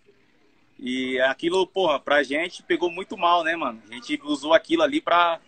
E 0.77 1.19
aquilo, 1.21 1.67
porra, 1.67 1.99
pra 1.99 2.23
gente 2.23 2.63
pegou 2.63 2.89
muito 2.89 3.17
mal, 3.17 3.43
né, 3.43 3.55
mano? 3.55 3.81
A 3.89 3.93
gente 3.93 4.19
usou 4.23 4.53
aquilo 4.53 4.83
ali 4.83 5.01
pra. 5.01 5.39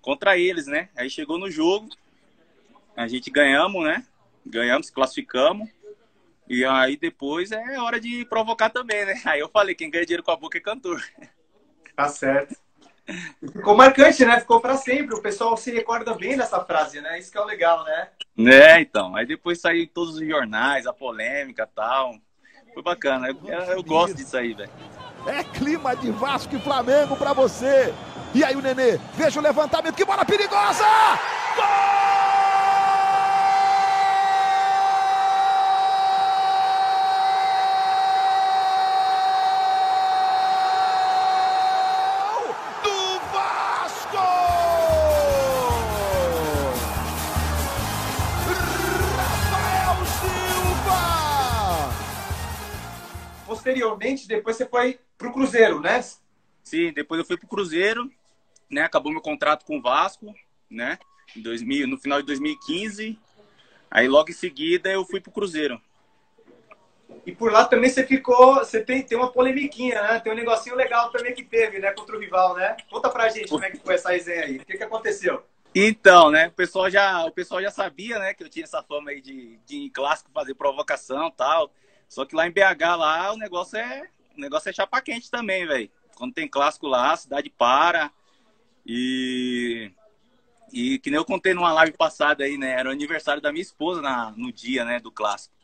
contra 0.00 0.38
eles, 0.38 0.66
né? 0.66 0.88
Aí 0.96 1.10
chegou 1.10 1.38
no 1.38 1.50
jogo, 1.50 1.88
a 2.96 3.06
gente 3.06 3.30
ganhamos, 3.30 3.84
né? 3.84 4.06
Ganhamos, 4.44 4.90
classificamos. 4.90 5.68
E 6.48 6.64
aí 6.64 6.96
depois 6.96 7.52
é 7.52 7.78
hora 7.78 8.00
de 8.00 8.24
provocar 8.26 8.70
também, 8.70 9.04
né? 9.04 9.20
Aí 9.24 9.40
eu 9.40 9.48
falei, 9.48 9.74
quem 9.74 9.90
ganha 9.90 10.04
dinheiro 10.04 10.22
com 10.22 10.30
a 10.30 10.36
boca 10.36 10.58
é 10.58 10.60
cantor. 10.60 11.02
Tá 11.96 12.08
certo. 12.08 12.63
Ficou 13.52 13.76
marcante, 13.76 14.24
né? 14.24 14.40
Ficou 14.40 14.60
para 14.60 14.76
sempre. 14.76 15.14
O 15.14 15.20
pessoal 15.22 15.56
se 15.56 15.70
recorda 15.70 16.14
bem 16.14 16.36
dessa 16.36 16.64
frase, 16.64 17.00
né? 17.00 17.18
Isso 17.18 17.30
que 17.30 17.38
é 17.38 17.40
o 17.40 17.44
legal, 17.44 17.84
né? 17.84 18.08
É, 18.38 18.80
então. 18.80 19.14
Aí 19.14 19.26
depois 19.26 19.60
saiu 19.60 19.82
em 19.82 19.86
todos 19.86 20.16
os 20.16 20.26
jornais, 20.26 20.86
a 20.86 20.92
polêmica 20.92 21.68
e 21.70 21.74
tal. 21.74 22.16
Foi 22.72 22.82
bacana. 22.82 23.28
Eu, 23.28 23.36
eu 23.46 23.82
gosto 23.82 24.16
disso 24.16 24.36
aí, 24.36 24.54
velho. 24.54 24.70
É 25.26 25.42
clima 25.42 25.94
de 25.94 26.10
Vasco 26.10 26.56
e 26.56 26.60
Flamengo 26.60 27.16
para 27.16 27.32
você. 27.32 27.94
E 28.34 28.42
aí 28.42 28.56
o 28.56 28.60
Nenê, 28.60 28.98
veja 29.14 29.38
o 29.38 29.42
levantamento, 29.42 29.94
que 29.94 30.04
bola 30.04 30.24
perigosa! 30.24 30.84
Gol! 31.54 32.33
Depois 54.26 54.56
você 54.56 54.66
foi 54.66 54.98
para 55.16 55.28
o 55.28 55.32
Cruzeiro, 55.32 55.80
né? 55.80 56.02
Sim, 56.62 56.92
depois 56.92 57.18
eu 57.18 57.24
fui 57.24 57.36
para 57.36 57.46
o 57.46 57.48
Cruzeiro, 57.48 58.10
né? 58.70 58.82
Acabou 58.82 59.12
meu 59.12 59.20
contrato 59.20 59.64
com 59.64 59.78
o 59.78 59.82
Vasco, 59.82 60.34
né? 60.70 60.98
Em 61.36 61.40
2000, 61.40 61.86
no 61.86 61.98
final 61.98 62.20
de 62.20 62.26
2015. 62.26 63.18
Aí 63.90 64.08
logo 64.08 64.30
em 64.30 64.34
seguida 64.34 64.90
eu 64.90 65.04
fui 65.04 65.20
para 65.20 65.30
o 65.30 65.32
Cruzeiro. 65.32 65.80
E 67.26 67.32
por 67.32 67.52
lá 67.52 67.64
também 67.64 67.88
você 67.88 68.04
ficou, 68.04 68.56
você 68.56 68.82
tem, 68.82 69.02
tem 69.02 69.16
uma 69.16 69.30
polemiquinha, 69.30 70.02
né? 70.02 70.20
Tem 70.20 70.32
um 70.32 70.36
negocinho 70.36 70.76
legal 70.76 71.10
também 71.10 71.34
que 71.34 71.44
teve, 71.44 71.78
né? 71.78 71.92
Contra 71.92 72.16
o 72.16 72.20
rival, 72.20 72.54
né? 72.56 72.76
Conta 72.90 73.08
pra 73.08 73.28
gente 73.28 73.48
como 73.48 73.64
é 73.64 73.70
que 73.70 73.78
foi 73.78 73.94
essa 73.94 74.10
resenha 74.10 74.44
aí. 74.44 74.56
O 74.56 74.64
que, 74.64 74.76
que 74.76 74.82
aconteceu? 74.82 75.42
Então, 75.74 76.30
né? 76.30 76.48
O 76.48 76.52
pessoal 76.52 76.90
já, 76.90 77.24
o 77.24 77.30
pessoal 77.30 77.60
já 77.62 77.70
sabia, 77.70 78.18
né? 78.18 78.34
Que 78.34 78.44
eu 78.44 78.48
tinha 78.48 78.64
essa 78.64 78.82
fama 78.82 79.10
aí 79.10 79.20
de, 79.20 79.58
de 79.64 79.76
em 79.76 79.90
clássico 79.90 80.30
fazer 80.32 80.54
provocação 80.54 81.30
tal. 81.30 81.72
Só 82.08 82.24
que 82.24 82.34
lá 82.34 82.46
em 82.46 82.52
BH, 82.52 82.96
lá, 82.96 83.32
o 83.32 83.36
negócio 83.36 83.78
é, 83.78 84.08
o 84.36 84.40
negócio 84.40 84.68
é 84.68 84.72
chapa 84.72 85.00
quente 85.00 85.30
também, 85.30 85.66
velho. 85.66 85.90
Quando 86.14 86.34
tem 86.34 86.48
clássico 86.48 86.86
lá, 86.86 87.12
a 87.12 87.16
cidade 87.16 87.50
para. 87.50 88.10
E. 88.86 89.90
E 90.72 90.98
que 90.98 91.10
nem 91.10 91.18
eu 91.18 91.24
contei 91.24 91.54
numa 91.54 91.72
live 91.72 91.96
passada 91.96 92.44
aí, 92.44 92.58
né? 92.58 92.72
Era 92.72 92.88
o 92.88 92.92
aniversário 92.92 93.40
da 93.40 93.52
minha 93.52 93.62
esposa 93.62 94.02
na, 94.02 94.32
no 94.36 94.52
dia, 94.52 94.84
né, 94.84 94.98
do 94.98 95.10
clássico. 95.10 95.54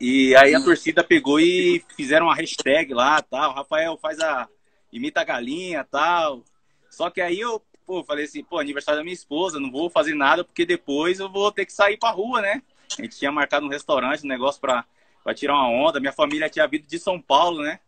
E 0.00 0.34
aí 0.36 0.54
a 0.54 0.60
torcida 0.60 1.04
pegou 1.04 1.38
e 1.38 1.84
fizeram 1.96 2.26
uma 2.26 2.34
hashtag 2.34 2.92
lá, 2.92 3.22
tal. 3.22 3.54
Rafael 3.54 3.96
faz 3.96 4.18
a 4.18 4.48
imita 4.92 5.20
a 5.20 5.24
galinha, 5.24 5.84
tal. 5.84 6.42
Só 6.90 7.10
que 7.10 7.20
aí 7.20 7.38
eu, 7.38 7.62
pô, 7.86 8.02
falei 8.02 8.24
assim, 8.24 8.42
pô, 8.42 8.58
aniversário 8.58 8.98
da 8.98 9.04
minha 9.04 9.14
esposa, 9.14 9.60
não 9.60 9.70
vou 9.70 9.88
fazer 9.88 10.14
nada 10.14 10.44
porque 10.44 10.66
depois 10.66 11.20
eu 11.20 11.30
vou 11.30 11.52
ter 11.52 11.64
que 11.64 11.72
sair 11.72 11.96
pra 11.96 12.10
rua, 12.10 12.40
né? 12.40 12.62
A 12.98 13.02
gente 13.02 13.18
tinha 13.18 13.32
marcado 13.32 13.64
um 13.64 13.70
restaurante, 13.70 14.24
um 14.24 14.28
negócio 14.28 14.60
pra, 14.60 14.84
pra 15.22 15.34
tirar 15.34 15.54
uma 15.54 15.68
onda. 15.68 16.00
Minha 16.00 16.12
família 16.12 16.48
tinha 16.48 16.66
vindo 16.66 16.86
de 16.86 16.98
São 16.98 17.20
Paulo, 17.20 17.62
né? 17.62 17.80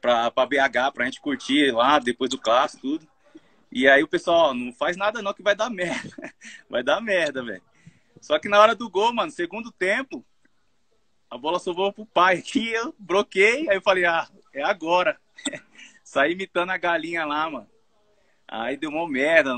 Pra 0.00 0.30
BH, 0.30 0.92
pra 0.94 1.04
gente 1.04 1.20
curtir 1.20 1.72
lá, 1.72 1.98
depois 1.98 2.30
do 2.30 2.38
clássico, 2.38 2.82
tudo. 2.82 3.08
E 3.70 3.86
aí 3.86 4.02
o 4.02 4.08
pessoal, 4.08 4.54
não 4.54 4.72
faz 4.72 4.96
nada 4.96 5.20
não 5.20 5.34
que 5.34 5.42
vai 5.42 5.54
dar 5.54 5.68
merda. 5.68 6.10
Vai 6.70 6.82
dar 6.82 7.00
merda, 7.00 7.42
velho. 7.42 7.62
Só 8.20 8.38
que 8.38 8.48
na 8.48 8.58
hora 8.58 8.74
do 8.74 8.88
gol, 8.90 9.12
mano, 9.12 9.30
segundo 9.30 9.70
tempo, 9.70 10.24
a 11.30 11.36
bola 11.36 11.58
sobrou 11.58 11.92
pro 11.92 12.06
pai 12.06 12.38
aqui, 12.38 12.68
eu 12.70 12.94
broquei, 12.98 13.68
aí 13.68 13.76
eu 13.76 13.82
falei, 13.82 14.04
ah, 14.04 14.26
é 14.52 14.62
agora. 14.62 15.18
Saí 16.02 16.32
imitando 16.32 16.70
a 16.70 16.78
galinha 16.78 17.24
lá, 17.24 17.48
mano. 17.50 17.68
Aí 18.50 18.78
deu 18.78 18.90
uma 18.90 19.06
merda. 19.06 19.54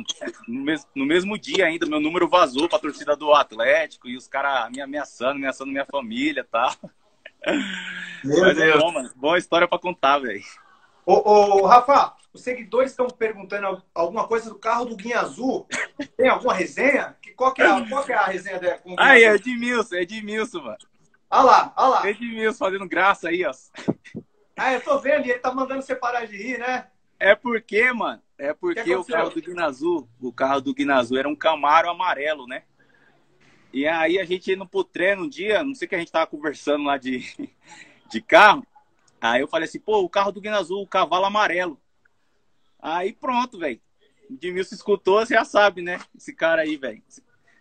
No 0.48 0.60
mesmo, 0.64 0.86
no 0.94 1.06
mesmo 1.06 1.38
dia 1.38 1.66
ainda, 1.66 1.86
meu 1.86 2.00
número 2.00 2.28
vazou 2.28 2.68
pra 2.68 2.78
torcida 2.78 3.16
do 3.16 3.32
Atlético 3.32 4.08
e 4.08 4.16
os 4.16 4.26
caras 4.26 4.70
me 4.70 4.80
ameaçando, 4.80 5.36
ameaçando 5.36 5.70
minha 5.70 5.86
família 5.86 6.40
e 6.40 6.44
tal. 6.44 6.74
Mas 8.24 8.58
é 8.58 8.76
bom, 8.76 8.92
mano. 8.92 9.10
Boa 9.14 9.38
história 9.38 9.68
pra 9.68 9.78
contar, 9.78 10.18
velho. 10.18 10.42
Ô, 11.06 11.62
ô, 11.62 11.66
Rafa, 11.66 12.14
os 12.32 12.42
seguidores 12.42 12.90
estão 12.90 13.08
perguntando 13.08 13.82
alguma 13.94 14.26
coisa 14.26 14.50
do 14.50 14.58
carro 14.58 14.84
do 14.84 14.96
Guinha 14.96 15.20
Azul. 15.20 15.66
Tem 16.16 16.28
alguma 16.28 16.52
resenha? 16.52 17.16
Qual 17.36 17.54
que 17.54 17.62
é, 17.62 17.66
a, 17.66 17.88
qual 17.88 18.04
que 18.04 18.12
é 18.12 18.16
a 18.16 18.26
resenha 18.26 18.58
dela? 18.58 18.78
Com 18.78 18.94
aí, 18.98 19.24
é 19.24 19.34
Edmilson, 19.34 19.94
é 19.94 20.02
Edmilson, 20.02 20.62
mano. 20.62 20.78
Olha 21.30 21.42
lá, 21.42 21.72
olha 21.76 21.88
lá. 21.88 22.10
Edmilson 22.10 22.58
fazendo 22.58 22.88
graça 22.88 23.28
aí, 23.28 23.44
ó. 23.46 23.52
Ah, 24.56 24.74
eu 24.74 24.80
tô 24.82 24.98
vendo, 24.98 25.24
ele 25.24 25.38
tá 25.38 25.54
mandando 25.54 25.80
você 25.80 25.94
parar 25.94 26.26
de 26.26 26.36
rir, 26.36 26.58
né? 26.58 26.88
É 27.18 27.34
porque, 27.34 27.92
mano, 27.92 28.20
é 28.40 28.54
porque 28.54 28.96
o 28.96 29.04
carro 29.04 29.28
do 29.28 29.42
Guina 29.42 29.66
Azul, 29.66 30.08
o 30.18 30.32
carro 30.32 30.60
do 30.62 30.74
Guina 30.74 30.96
Azul 30.96 31.18
era 31.18 31.28
um 31.28 31.36
Camaro 31.36 31.90
amarelo, 31.90 32.46
né? 32.46 32.62
E 33.70 33.86
aí 33.86 34.18
a 34.18 34.24
gente 34.24 34.50
indo 34.50 34.66
pro 34.66 34.82
treino 34.82 35.24
um 35.24 35.28
dia, 35.28 35.62
não 35.62 35.74
sei 35.74 35.86
que 35.86 35.94
a 35.94 35.98
gente 35.98 36.10
tava 36.10 36.26
conversando 36.26 36.84
lá 36.84 36.96
de, 36.96 37.22
de 38.10 38.20
carro. 38.22 38.66
Aí 39.20 39.42
eu 39.42 39.48
falei 39.48 39.68
assim, 39.68 39.78
pô, 39.78 40.00
o 40.00 40.08
carro 40.08 40.32
do 40.32 40.40
Guina 40.40 40.58
Azul, 40.58 40.82
o 40.82 40.86
cavalo 40.86 41.26
amarelo. 41.26 41.78
Aí 42.78 43.12
pronto, 43.12 43.58
velho. 43.58 43.78
O 44.30 44.32
Edmilson 44.32 44.74
escutou, 44.74 45.20
você 45.20 45.34
já 45.34 45.44
sabe, 45.44 45.82
né? 45.82 46.00
Esse 46.16 46.34
cara 46.34 46.62
aí, 46.62 46.78
velho. 46.78 47.02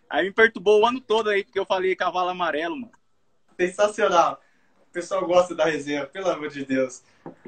Aí 0.10 0.26
me 0.26 0.32
perturbou 0.32 0.82
o 0.82 0.86
ano 0.86 1.02
todo 1.02 1.30
aí, 1.30 1.44
porque 1.44 1.60
eu 1.60 1.66
falei 1.66 1.94
cavalo 1.94 2.30
amarelo, 2.30 2.78
mano. 2.78 2.94
Sensacional. 3.60 4.42
O 4.90 4.92
pessoal 4.92 5.26
gosta 5.26 5.54
da 5.54 5.66
resenha, 5.66 6.06
pelo 6.08 6.30
amor 6.30 6.50
de 6.50 6.66
Deus. 6.66 7.04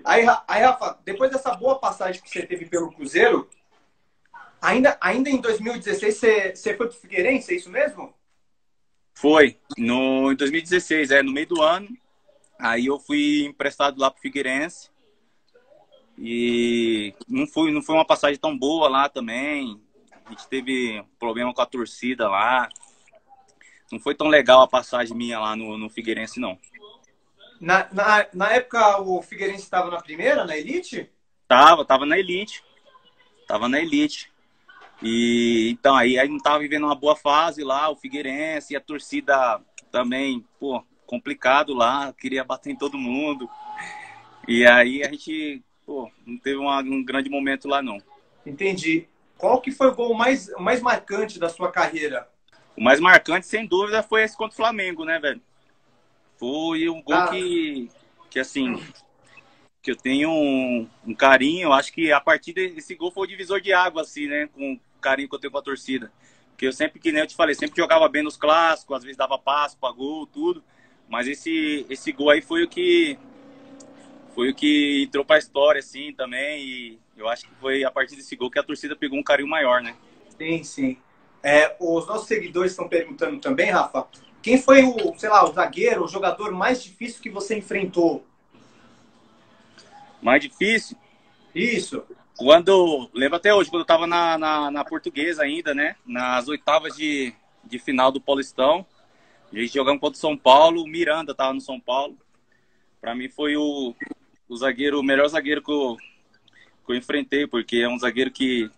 Aí, 0.05 0.23
aí, 0.47 0.61
Rafa, 0.61 0.99
depois 1.03 1.31
dessa 1.31 1.55
boa 1.55 1.79
passagem 1.79 2.21
que 2.21 2.29
você 2.29 2.45
teve 2.45 2.67
pelo 2.67 2.91
Cruzeiro, 2.91 3.49
ainda, 4.61 4.95
ainda 5.01 5.29
em 5.29 5.41
2016 5.41 6.15
você, 6.15 6.55
você 6.55 6.77
foi 6.77 6.87
pro 6.87 6.95
Figueirense, 6.95 7.51
é 7.51 7.55
isso 7.55 7.69
mesmo? 7.69 8.13
Foi. 9.15 9.57
No, 9.75 10.31
em 10.31 10.35
2016, 10.35 11.09
é, 11.09 11.23
no 11.23 11.31
meio 11.31 11.47
do 11.47 11.61
ano. 11.61 11.89
Aí 12.59 12.85
eu 12.85 12.99
fui 12.99 13.45
emprestado 13.45 13.99
lá 13.99 14.11
pro 14.11 14.21
Figueirense. 14.21 14.91
E 16.17 17.15
não 17.27 17.47
foi, 17.47 17.71
não 17.71 17.81
foi 17.81 17.95
uma 17.95 18.05
passagem 18.05 18.39
tão 18.39 18.55
boa 18.55 18.87
lá 18.87 19.09
também. 19.09 19.81
A 20.25 20.29
gente 20.29 20.47
teve 20.47 21.03
problema 21.19 21.51
com 21.51 21.61
a 21.61 21.65
torcida 21.65 22.29
lá. 22.29 22.69
Não 23.91 23.99
foi 23.99 24.13
tão 24.13 24.27
legal 24.27 24.61
a 24.61 24.67
passagem 24.67 25.17
minha 25.17 25.39
lá 25.39 25.55
no, 25.55 25.77
no 25.77 25.89
Figueirense, 25.89 26.39
não. 26.39 26.57
Na, 27.61 27.87
na, 27.93 28.27
na 28.33 28.53
época, 28.53 28.99
o 29.01 29.21
Figueirense 29.21 29.61
estava 29.61 29.91
na 29.91 30.01
primeira, 30.01 30.43
na 30.43 30.57
Elite? 30.57 31.07
Tava, 31.47 31.85
tava 31.85 32.07
na 32.07 32.17
Elite. 32.17 32.63
Tava 33.47 33.69
na 33.69 33.79
Elite. 33.79 34.31
E 34.99 35.69
então 35.69 35.95
aí, 35.95 36.17
aí 36.17 36.27
não 36.27 36.39
tava 36.39 36.57
vivendo 36.57 36.85
uma 36.85 36.95
boa 36.95 37.15
fase 37.15 37.63
lá, 37.63 37.87
o 37.89 37.95
Figueirense 37.95 38.73
e 38.73 38.75
a 38.75 38.81
torcida 38.81 39.61
também, 39.91 40.43
pô, 40.59 40.83
complicado 41.05 41.75
lá, 41.75 42.11
queria 42.13 42.43
bater 42.43 42.71
em 42.71 42.75
todo 42.75 42.97
mundo. 42.97 43.47
E 44.47 44.65
aí 44.65 45.03
a 45.03 45.11
gente, 45.11 45.61
pô, 45.85 46.11
não 46.25 46.39
teve 46.39 46.57
uma, 46.57 46.79
um 46.79 47.03
grande 47.03 47.29
momento 47.29 47.67
lá 47.67 47.79
não. 47.79 47.99
Entendi. 48.43 49.07
Qual 49.37 49.61
que 49.61 49.71
foi 49.71 49.89
o 49.89 49.95
gol 49.95 50.15
mais, 50.15 50.49
mais 50.57 50.81
marcante 50.81 51.37
da 51.37 51.49
sua 51.49 51.71
carreira? 51.71 52.27
O 52.75 52.83
mais 52.83 52.99
marcante, 52.99 53.45
sem 53.45 53.67
dúvida, 53.67 54.01
foi 54.01 54.23
esse 54.23 54.35
contra 54.35 54.53
o 54.53 54.57
Flamengo, 54.57 55.05
né, 55.05 55.19
velho? 55.19 55.41
Foi 56.41 56.89
um 56.89 57.03
gol 57.03 57.15
ah. 57.15 57.27
que, 57.27 57.87
que, 58.27 58.39
assim, 58.39 58.83
que 59.79 59.91
eu 59.91 59.95
tenho 59.95 60.31
um, 60.31 60.89
um, 61.05 61.13
carinho. 61.13 61.67
Eu 61.67 61.73
acho 61.73 61.93
que 61.93 62.11
a 62.11 62.19
partir 62.19 62.51
desse 62.51 62.95
gol 62.95 63.11
foi 63.11 63.27
o 63.27 63.29
divisor 63.29 63.61
de 63.61 63.71
água, 63.71 64.01
assim, 64.01 64.25
né? 64.25 64.49
Com 64.51 64.73
o 64.73 64.79
carinho 64.99 65.29
que 65.29 65.35
eu 65.35 65.39
tenho 65.39 65.51
com 65.51 65.59
a 65.59 65.61
torcida. 65.61 66.11
Porque 66.49 66.65
eu 66.65 66.73
sempre, 66.73 66.99
que 66.99 67.11
nem 67.11 67.21
eu 67.21 67.27
te 67.27 67.35
falei, 67.35 67.53
sempre 67.53 67.79
jogava 67.79 68.09
bem 68.09 68.23
nos 68.23 68.37
clássicos, 68.37 68.97
às 68.97 69.03
vezes 69.03 69.17
dava 69.17 69.37
passo 69.37 69.77
para 69.77 69.93
gol, 69.93 70.25
tudo. 70.25 70.63
Mas 71.07 71.27
esse, 71.27 71.85
esse 71.87 72.11
gol 72.11 72.31
aí 72.31 72.41
foi 72.41 72.63
o 72.63 72.67
que 72.67 73.19
foi 74.33 74.49
o 74.49 74.55
que 74.55 75.03
entrou 75.05 75.23
para 75.23 75.35
a 75.35 75.39
história, 75.39 75.77
assim, 75.77 76.11
também. 76.11 76.59
E 76.59 76.99
eu 77.15 77.29
acho 77.29 77.45
que 77.45 77.53
foi 77.61 77.83
a 77.83 77.91
partir 77.91 78.15
desse 78.15 78.35
gol 78.35 78.49
que 78.49 78.57
a 78.57 78.63
torcida 78.63 78.95
pegou 78.95 79.19
um 79.19 79.23
carinho 79.23 79.47
maior, 79.47 79.79
né? 79.79 79.95
Sim, 80.39 80.63
sim. 80.63 80.97
É, 81.43 81.75
os 81.79 82.07
nossos 82.07 82.27
seguidores 82.27 82.71
estão 82.71 82.89
perguntando 82.89 83.39
também, 83.39 83.69
Rafa, 83.69 84.07
quem 84.41 84.61
foi 84.61 84.83
o, 84.83 85.13
sei 85.17 85.29
lá, 85.29 85.47
o 85.47 85.53
zagueiro, 85.53 86.03
o 86.03 86.07
jogador 86.07 86.51
mais 86.51 86.83
difícil 86.83 87.21
que 87.21 87.29
você 87.29 87.57
enfrentou? 87.57 88.25
Mais 90.21 90.41
difícil? 90.41 90.97
Isso. 91.53 92.03
Quando, 92.35 93.09
lembro 93.13 93.37
até 93.37 93.53
hoje, 93.53 93.69
quando 93.69 93.81
eu 93.81 93.87
tava 93.87 94.07
na, 94.07 94.37
na, 94.37 94.71
na 94.71 94.85
portuguesa 94.85 95.43
ainda, 95.43 95.73
né? 95.73 95.95
Nas 96.05 96.47
oitavas 96.47 96.95
de, 96.95 97.33
de 97.63 97.77
final 97.77 98.11
do 98.11 98.21
Paulistão. 98.21 98.85
A 99.51 99.55
gente 99.55 99.73
jogamos 99.73 99.99
contra 99.99 100.17
o 100.17 100.21
São 100.21 100.37
Paulo, 100.37 100.81
o 100.81 100.87
Miranda 100.87 101.35
tava 101.35 101.53
no 101.53 101.61
São 101.61 101.79
Paulo. 101.79 102.17
Para 102.99 103.13
mim 103.13 103.29
foi 103.29 103.57
o, 103.57 103.93
o 104.47 104.55
zagueiro, 104.55 104.99
o 104.99 105.03
melhor 105.03 105.27
zagueiro 105.27 105.61
que 105.61 105.71
eu, 105.71 105.97
que 106.85 106.93
eu 106.93 106.95
enfrentei, 106.95 107.45
porque 107.45 107.77
é 107.77 107.89
um 107.89 107.99
zagueiro 107.99 108.31
que 108.31 108.69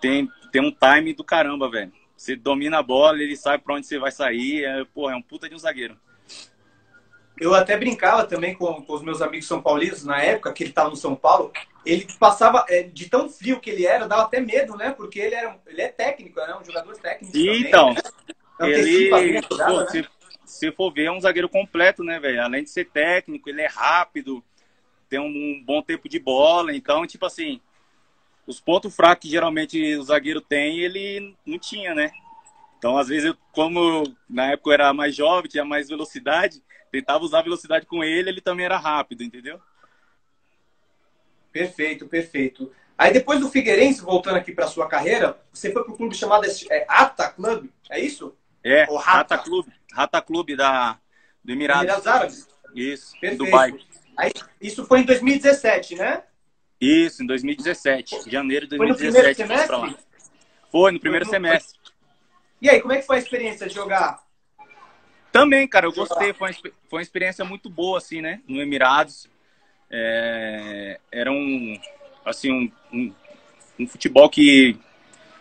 tem, 0.00 0.30
tem 0.52 0.62
um 0.62 0.70
time 0.70 1.12
do 1.12 1.24
caramba, 1.24 1.68
velho. 1.68 1.92
Você 2.16 2.36
domina 2.36 2.78
a 2.78 2.82
bola, 2.82 3.22
ele 3.22 3.36
sabe 3.36 3.62
para 3.62 3.74
onde 3.74 3.86
você 3.86 3.98
vai 3.98 4.12
sair. 4.12 4.64
É, 4.64 4.84
porra, 4.84 5.12
é 5.12 5.16
um 5.16 5.22
puta 5.22 5.48
de 5.48 5.54
um 5.54 5.58
zagueiro. 5.58 5.98
Eu 7.38 7.54
até 7.54 7.76
brincava 7.76 8.24
também 8.24 8.54
com, 8.54 8.82
com 8.82 8.92
os 8.92 9.02
meus 9.02 9.20
amigos 9.20 9.46
são 9.46 9.60
paulinos, 9.60 10.04
na 10.04 10.22
época 10.22 10.52
que 10.52 10.62
ele 10.62 10.70
estava 10.70 10.90
no 10.90 10.96
São 10.96 11.16
Paulo. 11.16 11.52
Ele 11.84 12.06
passava, 12.18 12.64
é, 12.68 12.84
de 12.84 13.08
tão 13.08 13.28
frio 13.28 13.60
que 13.60 13.68
ele 13.68 13.84
era, 13.84 14.06
dava 14.06 14.22
até 14.22 14.40
medo, 14.40 14.76
né? 14.76 14.90
Porque 14.90 15.18
ele, 15.18 15.34
era, 15.34 15.58
ele 15.66 15.82
é 15.82 15.88
técnico, 15.88 16.40
né? 16.40 16.56
Um 16.60 16.64
jogador 16.64 16.96
técnico. 16.96 17.36
Então, 17.36 17.94
também, 18.56 18.74
né? 18.74 18.80
ele, 18.80 19.42
jogada, 19.42 19.72
pô, 19.72 19.80
né? 19.80 19.86
se, 19.88 20.08
se 20.44 20.72
for 20.72 20.92
ver, 20.92 21.06
é 21.06 21.12
um 21.12 21.20
zagueiro 21.20 21.48
completo, 21.48 22.04
né, 22.04 22.20
velho? 22.20 22.40
Além 22.40 22.62
de 22.62 22.70
ser 22.70 22.86
técnico, 22.86 23.50
ele 23.50 23.62
é 23.62 23.66
rápido, 23.66 24.42
tem 25.08 25.18
um, 25.18 25.26
um 25.26 25.62
bom 25.64 25.82
tempo 25.82 26.08
de 26.08 26.20
bola. 26.20 26.74
Então, 26.74 27.04
tipo 27.06 27.26
assim, 27.26 27.60
os 28.46 28.60
pontos 28.60 28.94
fracos 28.94 29.22
que 29.22 29.30
geralmente 29.30 29.96
o 29.96 30.02
zagueiro 30.02 30.40
tem, 30.40 30.80
ele 30.80 31.34
não 31.46 31.58
tinha, 31.58 31.94
né? 31.94 32.10
Então, 32.78 32.98
às 32.98 33.08
vezes, 33.08 33.24
eu, 33.24 33.36
como 33.52 34.04
na 34.28 34.52
época 34.52 34.70
eu 34.70 34.74
era 34.74 34.92
mais 34.92 35.14
jovem, 35.14 35.50
tinha 35.50 35.64
mais 35.64 35.88
velocidade, 35.88 36.62
tentava 36.92 37.24
usar 37.24 37.42
velocidade 37.42 37.86
com 37.86 38.04
ele, 38.04 38.28
ele 38.28 38.40
também 38.40 38.66
era 38.66 38.76
rápido, 38.76 39.22
entendeu? 39.22 39.58
Perfeito, 41.50 42.06
perfeito. 42.06 42.70
Aí 42.96 43.12
depois 43.12 43.40
do 43.40 43.48
Figueirense, 43.48 44.02
voltando 44.02 44.36
aqui 44.36 44.52
para 44.52 44.66
sua 44.66 44.86
carreira, 44.86 45.38
você 45.52 45.72
foi 45.72 45.82
para 45.82 45.92
o 45.92 45.96
clube 45.96 46.14
chamado 46.14 46.46
é, 46.70 46.84
Ata 46.88 47.30
Club, 47.30 47.68
é 47.90 47.98
isso? 47.98 48.36
É, 48.62 48.86
Ou 48.88 48.96
Rata 48.96 49.36
Clube, 49.38 49.72
Rata 49.92 50.22
Clube 50.22 50.56
da, 50.56 50.98
do 51.42 51.52
Emirados. 51.52 51.82
Emirados 51.82 52.06
Árabes? 52.06 52.48
Isso, 52.74 53.12
Perfeito. 53.20 53.44
Dubai. 53.44 53.74
Aí, 54.16 54.32
isso 54.60 54.84
foi 54.86 55.00
em 55.00 55.04
2017, 55.04 55.96
né? 55.96 56.22
Isso, 56.80 57.22
em 57.22 57.26
2017. 57.26 58.30
Janeiro 58.30 58.66
de 58.66 58.76
2017. 58.76 59.36
Foi 59.36 59.42
no 59.42 59.48
primeiro 59.48 59.66
semestre? 59.66 60.04
Foi, 60.70 60.92
no 60.92 61.00
primeiro 61.00 61.26
foi 61.26 61.38
no... 61.38 61.46
semestre. 61.46 61.78
E 62.60 62.70
aí, 62.70 62.80
como 62.80 62.92
é 62.92 62.96
que 62.98 63.06
foi 63.06 63.16
a 63.16 63.18
experiência 63.20 63.66
de 63.66 63.74
jogar? 63.74 64.22
Também, 65.30 65.66
cara, 65.66 65.86
eu 65.86 65.92
gostei. 65.92 66.32
Foi 66.32 66.50
uma, 66.50 66.54
foi 66.54 66.98
uma 66.98 67.02
experiência 67.02 67.44
muito 67.44 67.68
boa, 67.68 67.98
assim, 67.98 68.20
né? 68.20 68.40
No 68.46 68.60
Emirados. 68.60 69.28
É... 69.90 71.00
Era 71.10 71.30
um, 71.30 71.78
assim, 72.24 72.50
um, 72.50 72.72
um, 72.92 73.14
um 73.80 73.86
futebol 73.86 74.28
que 74.30 74.78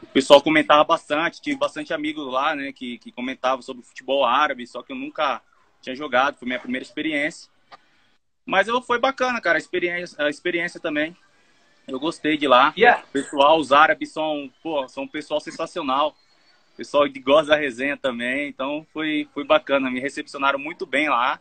o 0.02 0.08
pessoal 0.08 0.41
comentava 0.41 0.84
bastante. 0.84 1.41
Tive 1.41 1.58
bastante 1.58 1.93
amigos 1.93 2.26
lá, 2.32 2.56
né? 2.56 2.74
Que, 2.74 2.98
que 2.98 3.12
comentavam 3.12 3.62
sobre 3.62 3.84
futebol 3.84 4.26
árabe, 4.26 4.65
só 4.65 4.82
que 4.82 4.91
eu 4.91 4.96
nunca 4.96 5.41
tinha 5.82 5.96
jogado. 5.96 6.38
Foi 6.38 6.48
minha 6.48 6.60
primeira 6.60 6.84
experiência. 6.84 7.52
Mas 8.45 8.67
eu, 8.67 8.82
foi 8.82 8.99
bacana, 8.99 9.39
cara, 9.39 9.58
a 9.58 9.60
experiência, 9.60 10.23
a 10.23 10.29
experiência 10.29 10.79
também. 10.79 11.15
Eu 11.88 11.99
gostei 11.99 12.38
de 12.38 12.47
lá. 12.47 12.73
Yeah. 12.77 13.03
Pessoal, 13.12 13.60
os 13.60 13.71
árabes 13.71 14.12
são, 14.12 14.51
pô, 14.62 14.88
são 14.88 15.03
um 15.03 15.08
pessoal 15.08 15.39
sensacional. 15.39 16.15
pessoal 16.77 17.06
gosta 17.21 17.51
da 17.51 17.56
resenha 17.56 17.97
também, 17.97 18.49
então 18.49 18.86
foi, 18.93 19.27
foi 19.34 19.43
bacana. 19.43 19.89
Me 19.89 19.99
recepcionaram 19.99 20.60
muito 20.60 20.86
bem 20.86 21.10
lá, 21.10 21.39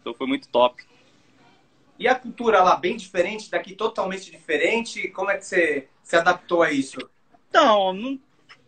então 0.00 0.14
foi 0.14 0.26
muito 0.26 0.48
top. 0.48 0.82
E 1.98 2.08
a 2.08 2.14
cultura 2.14 2.62
lá, 2.62 2.76
bem 2.76 2.96
diferente, 2.96 3.50
daqui 3.50 3.74
totalmente 3.74 4.30
diferente? 4.30 5.08
Como 5.08 5.30
é 5.30 5.36
que 5.36 5.44
você 5.44 5.88
se 6.02 6.16
adaptou 6.16 6.62
a 6.62 6.72
isso? 6.72 6.98
Então, 7.48 7.92
não, 7.92 8.18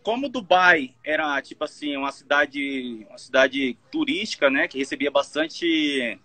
como 0.03 0.29
Dubai 0.29 0.95
era, 1.03 1.43
tipo 1.43 1.65
assim, 1.65 1.97
uma 1.97 2.13
cidade, 2.13 3.05
uma 3.09 3.19
cidade 3.19 3.77
turística, 3.91 4.49
né? 4.49 4.69
Que 4.69 4.79
recebia 4.79 5.11
bastante, 5.11 6.17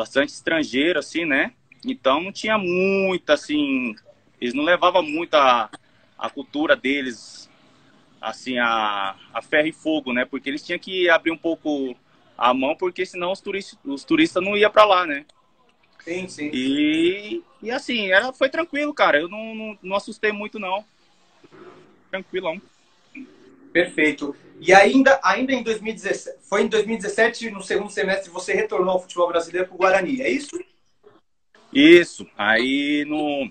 bastante 0.00 0.30
estrangeiro, 0.30 0.98
assim, 0.98 1.26
né? 1.26 1.52
Então 1.84 2.22
não 2.22 2.32
tinha 2.32 2.56
muita, 2.56 3.34
assim... 3.34 3.94
Eles 4.40 4.54
não 4.54 4.64
levavam 4.64 5.02
muito 5.02 5.34
a, 5.34 5.70
a 6.18 6.30
cultura 6.30 6.74
deles, 6.74 7.50
assim, 8.18 8.58
a, 8.58 9.14
a 9.34 9.42
ferro 9.42 9.68
e 9.68 9.72
fogo, 9.72 10.14
né? 10.14 10.24
Porque 10.24 10.48
eles 10.48 10.62
tinham 10.62 10.78
que 10.78 11.10
abrir 11.10 11.30
um 11.30 11.36
pouco 11.36 11.94
a 12.38 12.54
mão, 12.54 12.74
porque 12.74 13.04
senão 13.04 13.32
os 13.32 13.40
turistas, 13.42 13.78
os 13.84 14.02
turistas 14.02 14.42
não 14.42 14.56
iam 14.56 14.70
para 14.70 14.86
lá, 14.86 15.06
né? 15.06 15.26
Sim, 16.02 16.26
sim. 16.26 16.50
E, 16.54 17.42
e 17.62 17.70
assim, 17.70 18.10
era, 18.10 18.32
foi 18.32 18.48
tranquilo, 18.48 18.94
cara. 18.94 19.20
Eu 19.20 19.28
não, 19.28 19.54
não, 19.54 19.78
não 19.82 19.96
assustei 19.96 20.32
muito, 20.32 20.58
não. 20.58 20.82
Tranquilão. 22.10 22.58
Perfeito. 23.72 24.34
E 24.60 24.74
ainda, 24.74 25.18
ainda 25.22 25.52
em 25.52 25.62
2017, 25.62 26.38
foi 26.42 26.62
em 26.62 26.68
2017, 26.68 27.50
no 27.50 27.62
segundo 27.62 27.90
semestre, 27.90 28.30
você 28.30 28.52
retornou 28.52 28.90
ao 28.92 29.00
futebol 29.00 29.28
brasileiro 29.28 29.68
para 29.68 29.74
o 29.74 29.78
Guarani, 29.78 30.20
é 30.20 30.28
isso? 30.28 30.58
Isso. 31.72 32.26
Aí 32.36 33.04
no 33.06 33.50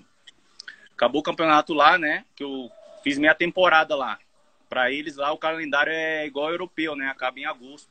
acabou 0.94 1.20
o 1.20 1.24
campeonato 1.24 1.72
lá, 1.72 1.98
né? 1.98 2.24
Que 2.36 2.44
eu 2.44 2.70
fiz 3.02 3.18
minha 3.18 3.34
temporada 3.34 3.96
lá. 3.96 4.18
Para 4.68 4.92
eles 4.92 5.16
lá 5.16 5.32
o 5.32 5.38
calendário 5.38 5.92
é 5.92 6.26
igual 6.26 6.46
ao 6.46 6.52
europeu, 6.52 6.94
né? 6.94 7.08
Acaba 7.08 7.40
em 7.40 7.46
agosto. 7.46 7.88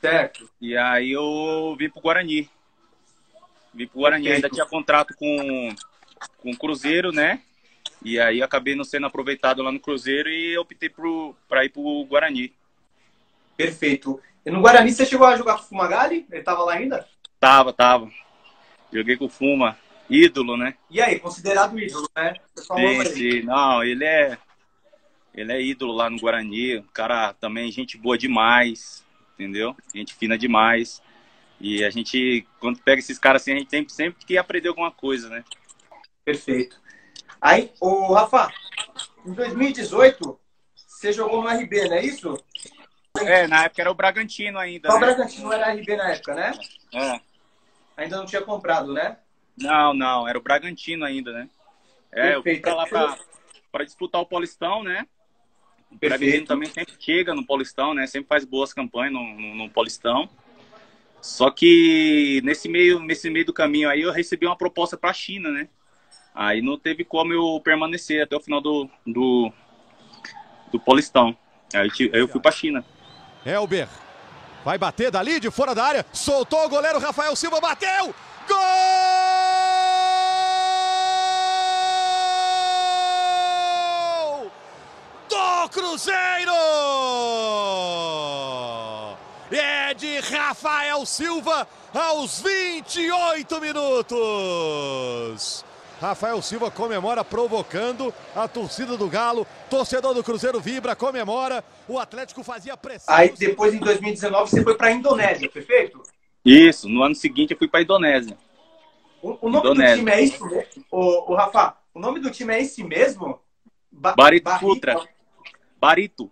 Certo. 0.00 0.48
E 0.60 0.76
aí 0.76 1.12
eu 1.12 1.76
vim 1.78 1.90
pro 1.90 2.00
Guarani. 2.00 2.48
Vim 3.74 3.86
pro 3.86 4.00
Guarani, 4.00 4.24
Perfeito. 4.24 4.44
ainda 4.46 4.54
tinha 4.54 4.66
contrato 4.66 5.14
com, 5.16 5.74
com 6.38 6.50
o 6.50 6.56
Cruzeiro, 6.56 7.12
né? 7.12 7.42
E 8.04 8.18
aí 8.18 8.42
acabei 8.42 8.74
não 8.74 8.84
sendo 8.84 9.06
aproveitado 9.06 9.62
lá 9.62 9.70
no 9.70 9.80
Cruzeiro 9.80 10.28
e 10.28 10.56
optei 10.58 10.90
para 11.48 11.64
ir 11.64 11.68
pro 11.68 12.04
Guarani. 12.06 12.52
Perfeito. 13.56 14.20
E 14.44 14.50
no 14.50 14.60
Guarani 14.60 14.90
você 14.90 15.06
chegou 15.06 15.26
a 15.26 15.36
jogar 15.36 15.56
com 15.56 15.62
o 15.62 15.66
Fumagalli? 15.66 16.26
Ele 16.30 16.42
tava 16.42 16.64
lá 16.64 16.74
ainda? 16.74 17.06
Tava, 17.38 17.72
tava. 17.72 18.10
Joguei 18.92 19.16
com 19.16 19.26
o 19.26 19.28
Fuma. 19.28 19.78
Ídolo, 20.10 20.56
né? 20.56 20.74
E 20.90 21.00
aí, 21.00 21.18
considerado 21.18 21.78
ídolo, 21.78 22.08
né? 22.14 22.34
Sim, 22.56 23.04
sim. 23.06 23.42
Não, 23.42 23.82
ele 23.82 24.04
é. 24.04 24.36
Ele 25.32 25.52
é 25.52 25.62
ídolo 25.62 25.92
lá 25.92 26.10
no 26.10 26.18
Guarani. 26.18 26.78
O 26.78 26.82
cara 26.92 27.32
também, 27.34 27.70
gente 27.72 27.96
boa 27.96 28.18
demais. 28.18 29.04
Entendeu? 29.34 29.74
Gente 29.94 30.14
fina 30.14 30.36
demais. 30.36 31.00
E 31.60 31.84
a 31.84 31.90
gente, 31.90 32.46
quando 32.60 32.80
pega 32.80 32.98
esses 32.98 33.18
caras 33.18 33.42
assim, 33.42 33.52
a 33.52 33.58
gente 33.58 33.68
tem 33.68 33.88
sempre 33.88 34.26
que 34.26 34.36
aprender 34.36 34.68
alguma 34.68 34.90
coisa, 34.90 35.28
né? 35.30 35.44
Perfeito. 36.24 36.82
Aí, 37.42 37.72
o 37.80 38.12
Rafa, 38.12 38.52
em 39.26 39.32
2018, 39.32 40.38
você 40.76 41.12
jogou 41.12 41.42
no 41.42 41.48
RB, 41.48 41.88
não 41.88 41.96
é 41.96 42.04
isso? 42.04 42.38
É, 43.18 43.48
na 43.48 43.64
época 43.64 43.82
era 43.82 43.90
o 43.90 43.94
Bragantino 43.94 44.60
ainda. 44.60 44.88
Né? 44.88 44.94
O 44.94 45.00
Bragantino 45.00 45.52
era 45.52 45.72
RB 45.72 45.96
na 45.96 46.10
época, 46.12 46.34
né? 46.36 46.52
É. 46.94 47.20
Ainda 47.96 48.16
não 48.16 48.26
tinha 48.26 48.42
comprado, 48.42 48.92
né? 48.92 49.18
Não, 49.58 49.92
não, 49.92 50.28
era 50.28 50.38
o 50.38 50.42
Bragantino 50.42 51.04
ainda, 51.04 51.32
né? 51.32 51.48
É, 52.12 52.32
Perfeito. 52.32 52.36
eu 52.36 52.42
fui 52.42 52.60
pra 52.60 52.74
lá 52.74 52.86
pra, 52.86 53.18
pra 53.72 53.84
disputar 53.84 54.20
o 54.20 54.26
Paulistão, 54.26 54.84
né? 54.84 55.04
O. 55.90 55.96
Bragantino 55.96 56.46
também 56.46 56.70
sempre 56.70 56.94
chega 56.96 57.34
no 57.34 57.44
Paulistão, 57.44 57.92
né? 57.92 58.06
Sempre 58.06 58.28
faz 58.28 58.44
boas 58.44 58.72
campanhas 58.72 59.12
no, 59.12 59.20
no, 59.20 59.54
no 59.56 59.68
Paulistão. 59.68 60.30
Só 61.20 61.50
que 61.50 62.40
nesse 62.44 62.68
meio, 62.68 63.00
nesse 63.00 63.28
meio 63.28 63.46
do 63.46 63.52
caminho 63.52 63.90
aí 63.90 64.02
eu 64.02 64.12
recebi 64.12 64.46
uma 64.46 64.56
proposta 64.56 64.96
para 64.96 65.10
a 65.10 65.14
China, 65.14 65.50
né? 65.50 65.68
Aí 66.34 66.62
não 66.62 66.78
teve 66.78 67.04
como 67.04 67.32
eu 67.32 67.60
permanecer 67.62 68.22
até 68.22 68.34
o 68.34 68.40
final 68.40 68.60
do, 68.60 68.88
do, 69.06 69.52
do 70.72 70.80
Paulistão. 70.80 71.36
Aí, 71.74 71.90
eu 72.12 72.28
fui 72.28 72.40
pra 72.40 72.50
China. 72.50 72.84
Elber 73.44 73.88
vai 74.64 74.78
bater 74.78 75.10
dali 75.10 75.40
de 75.40 75.50
fora 75.50 75.74
da 75.74 75.84
área, 75.84 76.06
soltou 76.12 76.64
o 76.64 76.68
goleiro 76.68 76.98
Rafael 76.98 77.34
Silva, 77.34 77.60
bateu! 77.60 78.14
Gol! 78.48 78.56
Do 85.28 85.68
Cruzeiro! 85.68 86.52
É 89.50 89.92
de 89.94 90.20
Rafael 90.20 91.04
Silva 91.04 91.68
aos 91.92 92.40
28 92.40 93.60
minutos. 93.60 94.12
Rafael 96.02 96.42
Silva 96.42 96.68
comemora 96.68 97.24
provocando 97.24 98.12
a 98.34 98.48
torcida 98.48 98.96
do 98.96 99.08
Galo. 99.08 99.46
Torcedor 99.70 100.12
do 100.12 100.24
Cruzeiro 100.24 100.60
vibra, 100.60 100.96
comemora. 100.96 101.64
O 101.86 101.96
Atlético 101.96 102.42
fazia 102.42 102.76
pressão. 102.76 103.14
Aí 103.14 103.32
depois, 103.38 103.72
em 103.72 103.78
2019, 103.78 104.50
você 104.50 104.64
foi 104.64 104.74
para 104.74 104.88
a 104.88 104.90
Indonésia, 104.90 105.48
perfeito? 105.48 106.02
Isso, 106.44 106.88
no 106.88 107.04
ano 107.04 107.14
seguinte 107.14 107.52
eu 107.52 107.56
fui 107.56 107.68
para 107.68 107.78
a 107.78 107.82
Indonésia. 107.84 108.36
O, 109.22 109.46
o 109.46 109.48
nome 109.48 109.70
Indonésia. 109.70 109.94
do 109.94 109.98
time 110.00 110.10
é 110.10 110.20
isso 110.22 110.44
mesmo? 110.44 110.84
O, 110.90 111.32
o, 111.32 111.36
Rafa, 111.36 111.76
o 111.94 112.00
nome 112.00 112.18
do 112.18 112.32
time 112.32 112.52
é 112.52 112.60
esse 112.62 112.82
mesmo? 112.82 113.38
Ba 113.88 114.16
Barito 114.16 114.50
Futra. 114.58 115.08
Barito. 115.78 116.28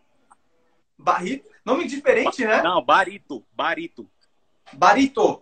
Barito? 0.99 1.49
Nome 1.65 1.87
diferente, 1.87 2.45
né? 2.45 2.61
Não, 2.61 2.85
Barito. 2.85 3.45
Barito. 3.55 4.11
Barito. 4.73 5.41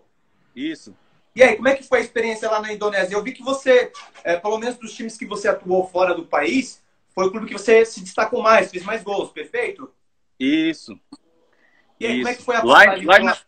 Isso. 0.55 0.95
E 1.38 1.42
aí, 1.44 1.55
como 1.55 1.68
é 1.68 1.77
que 1.77 1.85
foi 1.85 2.01
a 2.01 2.03
experiência 2.03 2.51
lá 2.51 2.61
na 2.61 2.72
Indonésia? 2.72 3.14
Eu 3.14 3.22
vi 3.22 3.31
que 3.31 3.44
você, 3.44 3.92
é, 4.24 4.37
pelo 4.37 4.59
menos 4.59 4.77
dos 4.77 4.92
times 4.92 5.16
que 5.16 5.24
você 5.24 5.46
atuou 5.46 5.87
fora 5.87 6.12
do 6.12 6.27
país, 6.27 6.83
foi 7.14 7.27
o 7.27 7.31
clube 7.31 7.46
que 7.46 7.53
você 7.53 7.85
se 7.85 8.01
destacou 8.01 8.42
mais, 8.42 8.72
fez 8.72 8.83
mais 8.83 9.05
gols, 9.05 9.31
perfeito? 9.31 9.88
Isso. 10.37 10.98
E 12.01 12.07
aí, 12.07 12.14
Isso. 12.14 12.22
como 12.22 12.29
é 12.29 12.35
que 12.35 12.42
foi 12.42 12.57
a 12.57 12.64
lá, 12.64 12.85
lá, 13.05 13.18
na... 13.20 13.38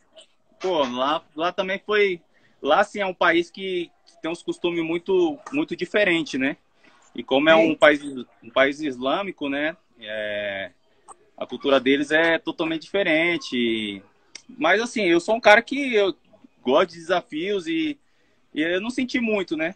Pô, 0.60 0.84
lá, 0.84 1.24
lá 1.34 1.52
também 1.52 1.82
foi... 1.84 2.22
Lá, 2.62 2.84
sim, 2.84 3.00
é 3.00 3.06
um 3.06 3.12
país 3.12 3.50
que 3.50 3.90
tem 4.22 4.30
uns 4.30 4.40
costumes 4.40 4.84
muito, 4.84 5.36
muito 5.52 5.74
diferentes, 5.74 6.38
né? 6.38 6.58
E 7.12 7.24
como 7.24 7.50
é 7.50 7.56
um 7.56 7.74
país, 7.74 8.00
um 8.40 8.50
país 8.54 8.80
islâmico, 8.80 9.48
né? 9.48 9.76
É... 10.00 10.70
A 11.36 11.44
cultura 11.44 11.80
deles 11.80 12.12
é 12.12 12.38
totalmente 12.38 12.82
diferente. 12.82 14.00
Mas, 14.48 14.80
assim, 14.80 15.06
eu 15.06 15.18
sou 15.18 15.34
um 15.34 15.40
cara 15.40 15.60
que... 15.60 15.92
Eu 15.92 16.14
gosto 16.62 16.90
de 16.90 16.96
desafios 16.96 17.66
e, 17.66 17.98
e 18.54 18.62
eu 18.62 18.80
não 18.80 18.90
senti 18.90 19.20
muito, 19.20 19.56
né? 19.56 19.74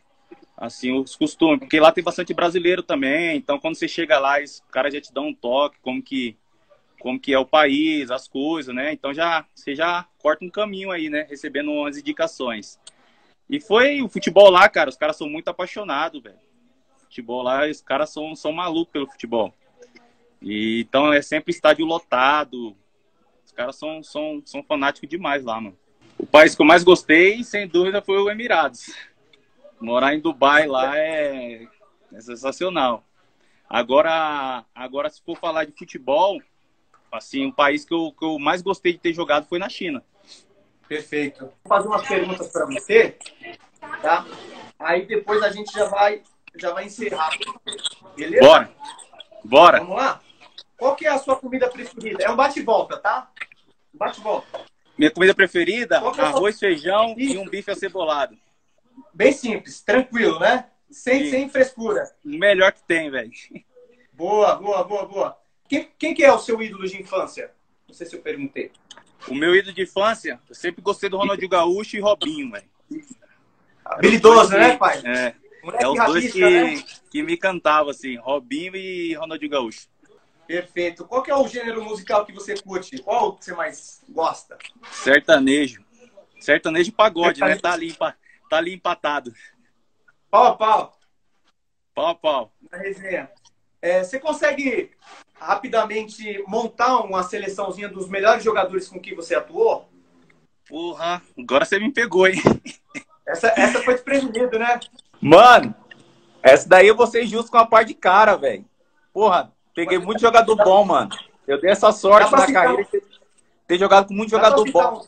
Assim, 0.57 0.93
os 0.93 1.17
costumes, 1.17 1.59
porque 1.59 1.81
lá 1.81 1.91
tem 1.91 2.05
bastante 2.05 2.33
brasileiro 2.33 2.83
também, 2.83 3.37
então 3.37 3.59
quando 3.59 3.75
você 3.75 3.89
chega 3.89 4.19
lá, 4.19 4.41
os 4.41 4.63
caras 4.71 4.95
já 4.95 5.01
te 5.01 5.13
dão 5.13 5.29
um 5.29 5.35
toque, 5.35 5.79
como 5.83 6.01
que, 6.01 6.37
como 7.01 7.19
que 7.19 7.33
é 7.33 7.39
o 7.39 7.47
país, 7.47 8.11
as 8.11 8.29
coisas, 8.29 8.75
né? 8.75 8.93
Então 8.93 9.13
já, 9.13 9.45
você 9.55 9.75
já 9.75 10.07
corta 10.19 10.45
um 10.45 10.51
caminho 10.51 10.91
aí, 10.91 11.11
né? 11.11 11.27
Recebendo 11.29 11.73
umas 11.73 11.99
indicações. 11.99 12.79
E 13.49 13.61
foi 13.61 14.01
o 14.01 14.09
futebol 14.09 14.49
lá, 14.49 14.69
cara, 14.69 14.89
os 14.89 14.97
caras 14.97 15.17
são 15.17 15.29
muito 15.29 15.49
apaixonados, 15.49 16.23
velho. 16.23 16.39
Futebol 16.99 17.43
lá, 17.43 17.69
os 17.69 17.83
caras 17.83 18.11
são, 18.11 18.35
são 18.35 18.53
malucos 18.53 18.93
pelo 18.93 19.11
futebol. 19.11 19.53
E, 20.41 20.81
então 20.81 21.13
é 21.13 21.21
sempre 21.21 21.53
estádio 21.53 21.85
lotado. 21.85 22.77
Os 23.45 23.53
caras 23.53 23.77
são, 23.77 24.03
são, 24.03 24.43
são 24.45 24.63
fanáticos 24.63 25.09
demais 25.09 25.45
lá, 25.45 25.61
mano. 25.61 25.79
O 26.19 26.27
país 26.27 26.55
que 26.55 26.63
eu 26.63 26.67
mais 26.67 26.85
gostei, 26.85 27.43
sem 27.43 27.67
dúvida, 27.67 28.01
foi 28.03 28.19
o 28.19 28.31
Emirados. 28.31 28.95
Morar 29.81 30.15
em 30.15 30.21
Dubai 30.21 30.67
lá 30.67 30.97
é, 30.97 31.67
é 32.13 32.21
sensacional. 32.21 33.05
Agora, 33.69 34.65
agora, 34.75 35.11
se 35.11 35.23
for 35.23 35.37
falar 35.37 35.65
de 35.65 35.73
futebol, 35.73 36.41
assim, 37.11 37.47
o 37.47 37.53
país 37.53 37.85
que 37.85 37.93
eu, 37.93 38.13
que 38.17 38.25
eu 38.25 38.39
mais 38.39 38.63
gostei 38.63 38.93
de 38.93 38.99
ter 38.99 39.13
jogado 39.13 39.47
foi 39.47 39.59
na 39.59 39.69
China. 39.69 40.03
Perfeito. 40.87 41.41
Vou 41.41 41.53
fazer 41.69 41.89
umas 41.89 42.07
perguntas 42.07 42.49
para 42.49 42.67
você, 42.67 43.17
tá? 44.03 44.25
Aí 44.79 45.07
depois 45.07 45.43
a 45.43 45.51
gente 45.51 45.73
já 45.73 45.87
vai, 45.87 46.23
já 46.57 46.73
vai 46.73 46.85
encerrar. 46.85 47.31
Beleza? 48.17 48.45
Bora. 48.45 48.71
Bora. 49.45 49.79
Vamos 49.81 49.97
lá? 49.97 50.21
Qual 50.77 50.95
que 50.95 51.07
é 51.07 51.11
a 51.11 51.19
sua 51.19 51.37
comida 51.37 51.69
preferida? 51.69 52.23
É 52.23 52.31
um 52.31 52.37
bate-volta, 52.37 52.99
tá? 52.99 53.31
Bate-volta. 53.93 54.74
Minha 54.97 55.11
comida 55.11 55.35
preferida, 55.35 55.99
arroz, 55.99 56.59
feijão 56.59 57.15
e 57.19 57.37
um 57.37 57.49
bife 57.49 57.71
acebolado. 57.71 58.37
Bem 59.13 59.33
simples, 59.33 59.81
tranquilo, 59.81 60.39
né? 60.39 60.67
Sem, 60.91 61.31
sem 61.31 61.49
frescura. 61.49 62.05
O 62.25 62.29
melhor 62.29 62.73
que 62.73 62.83
tem, 62.85 63.11
velho. 63.11 63.33
Boa, 64.13 64.55
boa, 64.55 64.85
boa, 64.85 65.07
boa. 65.07 65.39
Quem, 65.69 65.89
quem 65.99 66.15
que 66.15 66.23
é 66.23 66.33
o 66.33 66.39
seu 66.39 66.63
ídolo 66.63 66.87
de 66.87 67.01
infância? 67.01 67.51
Não 67.89 67.95
sei 67.95 68.07
se 68.07 68.15
eu 68.15 68.23
perguntei. 68.23 68.71
O 69.29 69.35
meu 69.35 69.57
ídolo 69.57 69.75
de 69.75 69.83
infância, 69.83 70.41
eu 70.49 70.55
sempre 70.55 70.83
gostei 70.83 71.09
do 71.09 71.17
Ronaldinho 71.17 71.49
Gaúcho 71.49 71.97
e 71.97 72.01
Robinho, 72.01 72.53
velho. 72.53 72.69
Habilidoso, 73.85 74.53
né, 74.53 74.77
pai? 74.77 75.03
É. 75.05 75.35
É 75.81 75.89
os 75.89 75.97
dois 76.05 76.33
que, 76.33 76.41
né? 76.41 76.85
que 77.11 77.23
me 77.23 77.37
cantavam, 77.37 77.91
assim, 77.91 78.17
Robinho 78.17 78.77
e 78.77 79.15
Ronaldinho 79.15 79.51
Gaúcho. 79.51 79.89
Perfeito. 80.47 81.05
Qual 81.07 81.23
que 81.23 81.31
é 81.31 81.35
o 81.35 81.49
gênero 81.49 81.83
musical 81.83 82.25
que 82.25 82.33
você 82.33 82.55
curte? 82.61 82.99
Qual 82.99 83.37
que 83.37 83.45
você 83.45 83.55
mais 83.55 84.03
gosta? 84.09 84.59
Sertanejo. 84.91 85.83
Sertanejo 86.41 86.91
e 86.91 86.93
pagode, 86.93 87.39
Sertanejo. 87.39 87.57
né? 87.57 87.63
Tá 87.63 87.73
ali, 87.73 87.97
tá 88.51 88.57
ali 88.57 88.75
empatado. 88.75 89.33
Pau 90.31 90.47
a 90.47 90.57
pau. 90.57 90.99
Pau 91.95 92.07
a 92.09 92.15
pau. 92.15 92.53
Na 92.71 92.79
resenha. 92.79 93.31
É, 93.81 94.03
você 94.03 94.19
consegue 94.19 94.91
rapidamente 95.35 96.43
montar 96.47 97.01
uma 97.01 97.23
seleçãozinha 97.23 97.89
dos 97.89 98.09
melhores 98.09 98.43
jogadores 98.43 98.89
com 98.89 99.01
que 99.01 99.15
você 99.15 99.35
atuou? 99.35 99.89
Porra, 100.67 101.23
agora 101.39 101.65
você 101.65 101.79
me 101.79 101.93
pegou, 101.93 102.27
hein? 102.27 102.41
Essa, 103.27 103.49
essa 103.57 103.83
foi 103.83 103.95
desprevenido, 103.95 104.59
né? 104.59 104.81
Mano, 105.21 105.75
essa 106.43 106.69
daí 106.69 106.89
eu 106.89 106.97
vou 106.97 107.07
ser 107.07 107.27
justo 107.27 107.51
com 107.51 107.59
a 107.59 107.67
parte 107.67 107.89
de 107.89 107.95
cara, 107.95 108.37
velho. 108.37 108.65
Porra, 109.13 109.54
peguei 109.75 109.99
muito 109.99 110.21
jogador 110.21 110.57
bom, 110.57 110.85
mano. 110.85 111.11
Eu 111.47 111.61
dei 111.61 111.71
essa 111.71 111.93
sorte 111.93 112.33
na 112.33 112.53
carreira 112.53 112.85
de 112.85 113.03
ter 113.67 113.79
jogado 113.79 114.09
com 114.09 114.15
muito 114.15 114.31
jogador 114.31 114.71
bom. 114.71 115.07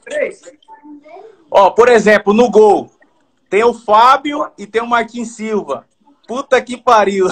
Ó, 1.51 1.71
por 1.71 1.89
exemplo, 1.89 2.35
no 2.35 2.51
gol, 2.51 2.91
tem 3.49 3.65
o 3.65 3.73
Fábio 3.73 4.51
e 4.59 4.67
tem 4.67 4.83
o 4.83 4.87
Martins 4.87 5.37
Silva. 5.37 5.87
Puta 6.27 6.61
que 6.61 6.77
pariu. 6.77 7.29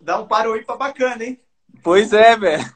Dá 0.00 0.18
um 0.18 0.26
paro 0.26 0.52
aí 0.52 0.64
pra 0.64 0.76
bacana, 0.76 1.24
hein? 1.24 1.40
Pois 1.82 2.12
é, 2.12 2.36
velho. 2.36 2.74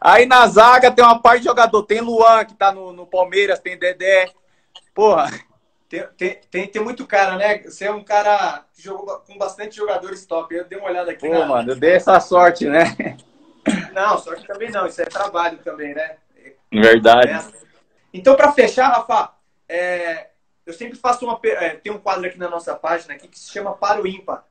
Aí 0.00 0.26
na 0.26 0.46
zaga 0.46 0.90
tem 0.90 1.04
uma 1.04 1.20
parte 1.20 1.42
de 1.42 1.48
jogador. 1.48 1.82
Tem 1.84 2.00
Luan, 2.00 2.44
que 2.44 2.54
tá 2.54 2.72
no, 2.72 2.92
no 2.92 3.06
Palmeiras, 3.06 3.60
tem 3.60 3.78
Dedé. 3.78 4.30
Porra. 4.94 5.30
Tem, 5.90 6.06
tem, 6.16 6.40
tem, 6.48 6.66
tem, 6.68 6.82
muito 6.82 7.04
cara, 7.04 7.36
né? 7.36 7.58
Você 7.64 7.86
é 7.86 7.90
um 7.90 8.04
cara 8.04 8.64
que 8.72 8.80
jogou 8.80 9.18
com 9.26 9.36
bastante 9.36 9.74
jogadores 9.74 10.24
top. 10.24 10.54
Eu 10.54 10.64
dei 10.64 10.78
uma 10.78 10.88
olhada 10.88 11.10
aqui. 11.10 11.26
Pô, 11.26 11.36
na... 11.36 11.46
mano, 11.46 11.72
eu 11.72 11.76
dei 11.76 11.94
essa 11.94 12.20
sorte, 12.20 12.68
né? 12.68 13.16
Não, 13.92 14.16
sorte 14.16 14.46
também 14.46 14.70
não. 14.70 14.86
Isso 14.86 15.02
é 15.02 15.04
trabalho 15.04 15.58
também, 15.58 15.92
né? 15.92 16.16
Verdade. 16.72 17.30
É. 17.30 17.44
Então, 18.14 18.34
para 18.34 18.52
fechar, 18.52 18.88
Rafa, 18.88 19.34
é, 19.68 20.28
eu 20.64 20.72
sempre 20.72 20.96
faço 20.96 21.26
uma. 21.26 21.38
É, 21.44 21.70
tem 21.70 21.92
um 21.92 21.98
quadro 21.98 22.26
aqui 22.26 22.38
na 22.38 22.48
nossa 22.48 22.74
página 22.74 23.14
aqui 23.14 23.28
que 23.28 23.38
se 23.38 23.50
chama 23.52 23.72
Para 23.72 24.00
o 24.00 24.06
Ímpar. 24.06 24.44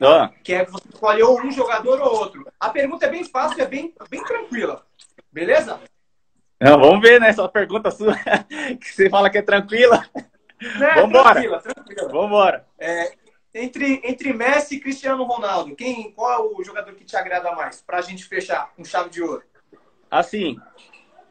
Ah. 0.00 0.30
Que 0.44 0.54
é 0.54 0.64
você 0.64 0.88
escolher 0.88 1.24
um 1.24 1.50
jogador 1.50 2.00
ou 2.00 2.18
outro. 2.18 2.46
A 2.60 2.68
pergunta 2.68 3.06
é 3.06 3.10
bem 3.10 3.24
fácil, 3.24 3.60
é 3.60 3.66
bem, 3.66 3.92
bem 4.08 4.22
tranquila. 4.22 4.86
Beleza? 5.32 5.80
Não, 6.60 6.78
vamos 6.78 7.00
ver, 7.00 7.20
né? 7.20 7.30
Essa 7.30 7.48
pergunta 7.48 7.90
sua, 7.90 8.14
que 8.80 8.94
você 8.94 9.10
fala 9.10 9.28
que 9.28 9.38
é 9.38 9.42
tranquila. 9.42 10.06
É, 10.60 11.00
Vambora. 11.00 11.32
Tranquila, 11.32 11.60
tranquila. 11.60 12.08
Vambora. 12.08 12.66
É, 12.78 13.12
entre, 13.54 14.00
entre 14.04 14.32
Messi 14.32 14.76
e 14.76 14.80
Cristiano 14.80 15.24
Ronaldo, 15.24 15.74
quem, 15.74 16.10
qual 16.12 16.32
é 16.32 16.60
o 16.60 16.62
jogador 16.64 16.94
que 16.94 17.04
te 17.04 17.16
agrada 17.16 17.52
mais? 17.52 17.82
Pra 17.82 18.00
gente 18.00 18.24
fechar 18.24 18.72
com 18.74 18.84
chave 18.84 19.10
de 19.10 19.22
ouro. 19.22 19.42
Assim, 20.10 20.56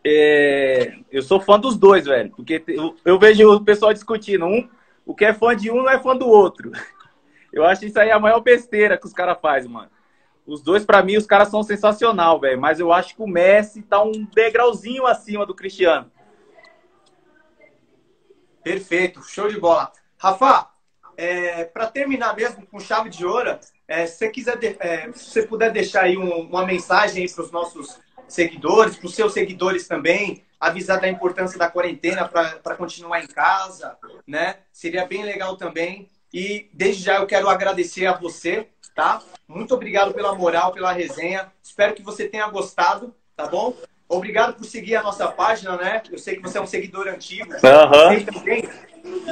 é, 0.05 0.97
eu 1.11 1.23
sou 1.23 1.39
fã 1.39 1.59
dos 1.59 1.77
dois, 1.77 2.05
velho. 2.05 2.31
Porque 2.31 2.63
eu, 2.67 2.95
eu, 3.03 3.17
vejo 3.17 3.51
o 3.51 3.63
pessoal 3.63 3.91
discutindo. 3.91 4.45
Um, 4.45 4.69
o 5.05 5.15
que 5.15 5.25
é 5.25 5.33
fã 5.33 5.55
de 5.55 5.71
um 5.71 5.77
não 5.77 5.89
é 5.89 5.99
fã 5.99 6.15
do 6.15 6.27
outro. 6.27 6.71
Eu 7.53 7.63
acho 7.63 7.85
isso 7.85 7.97
aí 7.97 8.11
a 8.11 8.19
maior 8.19 8.41
besteira 8.41 8.97
que 8.97 9.05
os 9.05 9.13
caras 9.13 9.37
fazem, 9.41 9.71
mano. 9.71 9.89
Os 10.45 10.61
dois, 10.61 10.83
para 10.83 11.01
mim, 11.01 11.15
os 11.15 11.25
caras 11.25 11.47
são 11.47 11.63
sensacional, 11.63 12.37
velho. 12.37 12.59
Mas 12.59 12.81
eu 12.81 12.91
acho 12.91 13.15
que 13.15 13.21
o 13.21 13.27
Messi 13.27 13.81
tá 13.81 14.03
um 14.03 14.27
degrauzinho 14.35 15.05
acima 15.05 15.45
do 15.45 15.55
Cristiano. 15.55 16.11
Perfeito, 18.65 19.21
show 19.21 19.47
de 19.47 19.59
bola. 19.59 19.91
Rafa, 20.17 20.71
é, 21.15 21.65
para 21.65 21.85
terminar 21.85 22.35
mesmo 22.35 22.65
com 22.65 22.79
chave 22.79 23.11
de 23.11 23.23
ouro, 23.23 23.59
é, 23.87 24.07
se 24.07 24.17
você 24.17 24.29
quiser, 24.31 24.57
é, 24.79 25.11
se 25.13 25.43
puder 25.43 25.71
deixar 25.71 26.05
aí 26.05 26.17
um, 26.17 26.39
uma 26.39 26.65
mensagem 26.65 27.31
para 27.31 27.43
os 27.43 27.51
nossos 27.51 27.99
seguidores, 28.27 28.97
para 28.97 29.05
os 29.05 29.13
seus 29.13 29.33
seguidores 29.33 29.87
também, 29.87 30.43
avisar 30.59 30.99
da 30.99 31.07
importância 31.07 31.59
da 31.59 31.69
quarentena 31.69 32.27
para 32.27 32.75
continuar 32.75 33.23
em 33.23 33.27
casa, 33.27 33.95
né? 34.25 34.57
Seria 34.71 35.05
bem 35.05 35.23
legal 35.23 35.57
também. 35.57 36.09
E 36.33 36.67
desde 36.73 37.03
já 37.03 37.17
eu 37.17 37.27
quero 37.27 37.47
agradecer 37.47 38.07
a 38.07 38.17
você, 38.17 38.67
tá? 38.95 39.21
Muito 39.47 39.75
obrigado 39.75 40.11
pela 40.11 40.33
moral, 40.33 40.71
pela 40.71 40.91
resenha. 40.91 41.51
Espero 41.61 41.93
que 41.93 42.01
você 42.01 42.27
tenha 42.27 42.47
gostado, 42.47 43.13
tá 43.35 43.45
bom? 43.45 43.77
Obrigado 44.07 44.53
por 44.53 44.65
seguir 44.65 44.95
a 44.95 45.03
nossa 45.03 45.27
página, 45.27 45.75
né? 45.77 46.01
Eu 46.11 46.19
sei 46.19 46.35
que 46.35 46.41
você 46.41 46.57
é 46.57 46.61
um 46.61 46.67
seguidor 46.67 47.07
antigo. 47.07 47.51
Uhum. 47.51 48.09
Sei 48.09 48.25
também, 48.25 48.69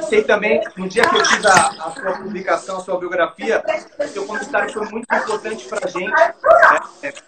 sei 0.08 0.24
também, 0.24 0.60
no 0.76 0.88
dia 0.88 1.08
que 1.08 1.16
eu 1.16 1.24
fiz 1.24 1.44
a, 1.44 1.68
a 1.68 1.90
sua 1.92 2.12
publicação, 2.18 2.76
a 2.78 2.80
sua 2.80 2.98
biografia, 2.98 3.62
o 3.98 4.08
seu 4.08 4.26
comentário 4.26 4.72
foi 4.72 4.88
muito 4.88 5.06
importante 5.14 5.68
pra 5.68 5.88
gente. 5.88 6.10
Né? 6.10 6.34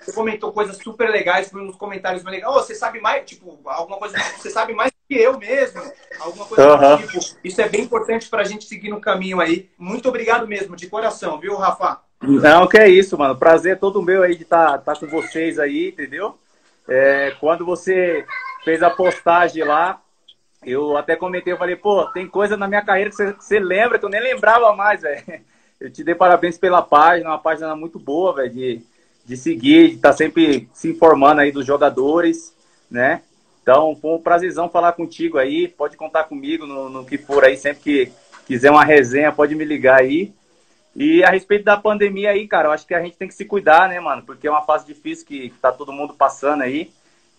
Você 0.01 0.13
comentou 0.13 0.53
coisas 0.53 0.77
super 0.77 1.09
legais, 1.09 1.49
foi 1.49 1.73
comentários 1.75 2.25
bem 2.25 2.35
legais. 2.35 2.53
Oh, 2.53 2.61
você 2.61 2.75
sabe 2.75 3.01
mais, 3.01 3.25
tipo, 3.25 3.59
alguma 3.65 3.99
coisa, 3.99 4.19
você 4.37 4.51
sabe 4.51 4.75
mais 4.75 4.91
que 5.09 5.15
eu 5.15 5.39
mesmo. 5.39 5.81
Alguma 6.19 6.47
coisa 6.47 6.75
uhum. 6.75 6.97
do 6.97 7.07
tipo. 7.07 7.37
Isso 7.45 7.61
é 7.61 7.69
bem 7.69 7.83
importante 7.83 8.29
pra 8.29 8.43
gente 8.43 8.65
seguir 8.65 8.91
no 8.91 9.01
caminho 9.01 9.41
aí. 9.41 9.71
Muito 9.79 10.09
obrigado 10.09 10.49
mesmo, 10.49 10.75
de 10.75 10.89
coração, 10.89 11.39
viu, 11.39 11.57
Rafa? 11.57 12.01
Não, 12.21 12.67
que 12.67 12.79
é 12.79 12.89
isso, 12.89 13.17
mano. 13.17 13.37
Prazer 13.37 13.75
é 13.75 13.77
todo 13.77 14.03
meu 14.03 14.23
aí 14.23 14.35
de 14.35 14.43
estar 14.43 14.79
tá, 14.79 14.95
tá 14.95 15.01
com 15.01 15.07
vocês 15.07 15.59
aí, 15.59 15.89
entendeu? 15.89 16.37
É, 16.89 17.33
quando 17.41 17.65
você 17.65 18.25
fez 18.65 18.83
a 18.83 18.91
postagem 18.91 19.65
lá, 19.65 20.01
eu 20.65 20.97
até 20.97 21.15
comentei, 21.15 21.53
eu 21.53 21.59
falei, 21.59 21.77
pô, 21.77 22.07
tem 22.07 22.27
coisa 22.27 22.57
na 22.57 22.67
minha 22.67 22.85
carreira 22.85 23.11
que 23.11 23.17
você, 23.17 23.59
lembra, 23.59 23.99
que 23.99 24.05
eu 24.05 24.11
nem 24.11 24.21
lembrava 24.21 24.75
mais, 24.75 25.03
velho. 25.03 25.23
Eu 25.79 25.91
te 25.91 26.03
dei 26.03 26.15
parabéns 26.15 26.57
pela 26.57 26.81
página, 26.81 27.29
uma 27.29 27.39
página 27.39 27.77
muito 27.77 27.99
boa, 27.99 28.37
velho, 28.37 28.51
de, 28.51 28.83
de 29.27 29.37
seguir, 29.37 29.91
de 29.91 29.95
estar 29.97 30.13
tá 30.13 30.17
sempre 30.17 30.67
se 30.73 30.89
informando 30.89 31.43
aí 31.43 31.53
dos 31.53 31.67
jogadores, 31.67 32.57
né? 32.91 33.21
Então, 33.61 33.95
foi 33.95 34.13
um 34.13 34.23
prazerzão 34.23 34.71
falar 34.71 34.93
contigo 34.93 35.37
aí, 35.37 35.69
pode 35.69 35.99
contar 35.99 36.25
comigo 36.25 36.67
no, 36.67 36.89
no 36.89 37.05
que 37.05 37.19
for 37.19 37.45
aí, 37.45 37.59
sempre 37.59 37.83
que 37.83 38.13
quiser 38.47 38.71
uma 38.71 38.87
resenha, 38.87 39.31
pode 39.31 39.55
me 39.55 39.67
ligar 39.67 40.01
aí. 40.01 40.33
E 40.99 41.23
a 41.23 41.29
respeito 41.29 41.63
da 41.63 41.77
pandemia 41.77 42.31
aí, 42.31 42.49
cara, 42.49 42.69
eu 42.69 42.73
acho 42.73 42.87
que 42.87 42.95
a 42.95 43.03
gente 43.03 43.19
tem 43.19 43.29
que 43.29 43.35
se 43.35 43.45
cuidar, 43.45 43.87
né, 43.87 44.01
mano? 44.01 44.23
Porque 44.23 44.49
é 44.49 44.51
uma 44.51 44.63
fase 44.63 44.87
difícil 44.87 45.27
que 45.27 45.53
tá 45.61 45.71
todo 45.71 45.93
mundo 45.93 46.15
passando 46.15 46.63
aí. 46.63 46.91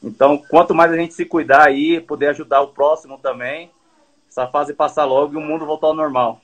Então, 0.01 0.37
quanto 0.37 0.75
mais 0.75 0.91
a 0.91 0.95
gente 0.95 1.15
se 1.15 1.25
cuidar 1.25 1.65
aí, 1.65 1.99
poder 1.99 2.27
ajudar 2.27 2.61
o 2.61 2.67
próximo 2.67 3.17
também, 3.17 3.71
essa 4.29 4.45
fase 4.45 4.75
passar 4.75 5.05
logo 5.05 5.33
e 5.33 5.37
o 5.37 5.41
mundo 5.41 5.65
voltar 5.65 5.87
ao 5.87 5.95
normal. 5.95 6.39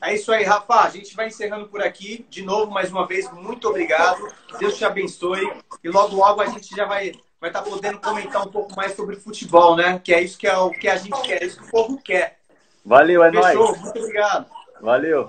É 0.00 0.14
isso 0.14 0.32
aí, 0.32 0.44
Rafa. 0.44 0.80
A 0.80 0.88
gente 0.88 1.14
vai 1.14 1.26
encerrando 1.26 1.68
por 1.68 1.82
aqui. 1.82 2.24
De 2.30 2.42
novo, 2.42 2.70
mais 2.70 2.90
uma 2.90 3.06
vez, 3.06 3.30
muito 3.32 3.68
obrigado. 3.68 4.26
Deus 4.58 4.78
te 4.78 4.84
abençoe. 4.84 5.52
E 5.84 5.88
logo, 5.90 6.16
logo 6.16 6.40
a 6.40 6.46
gente 6.46 6.74
já 6.74 6.86
vai 6.86 7.12
vai 7.38 7.50
estar 7.50 7.62
tá 7.62 7.70
podendo 7.70 7.98
comentar 7.98 8.46
um 8.46 8.50
pouco 8.50 8.74
mais 8.74 8.94
sobre 8.96 9.16
futebol, 9.16 9.76
né? 9.76 10.00
Que 10.02 10.14
é 10.14 10.22
isso 10.22 10.38
que, 10.38 10.46
é 10.46 10.56
o 10.56 10.70
que 10.70 10.88
a 10.88 10.96
gente 10.96 11.20
quer, 11.20 11.42
é 11.42 11.46
isso 11.46 11.60
que 11.60 11.66
o 11.66 11.70
povo 11.70 12.00
quer. 12.02 12.38
Valeu, 12.82 13.22
é 13.22 13.30
nóis. 13.30 13.46
Fechou? 13.46 13.76
Muito 13.76 13.98
obrigado. 13.98 14.46
Valeu. 14.80 15.28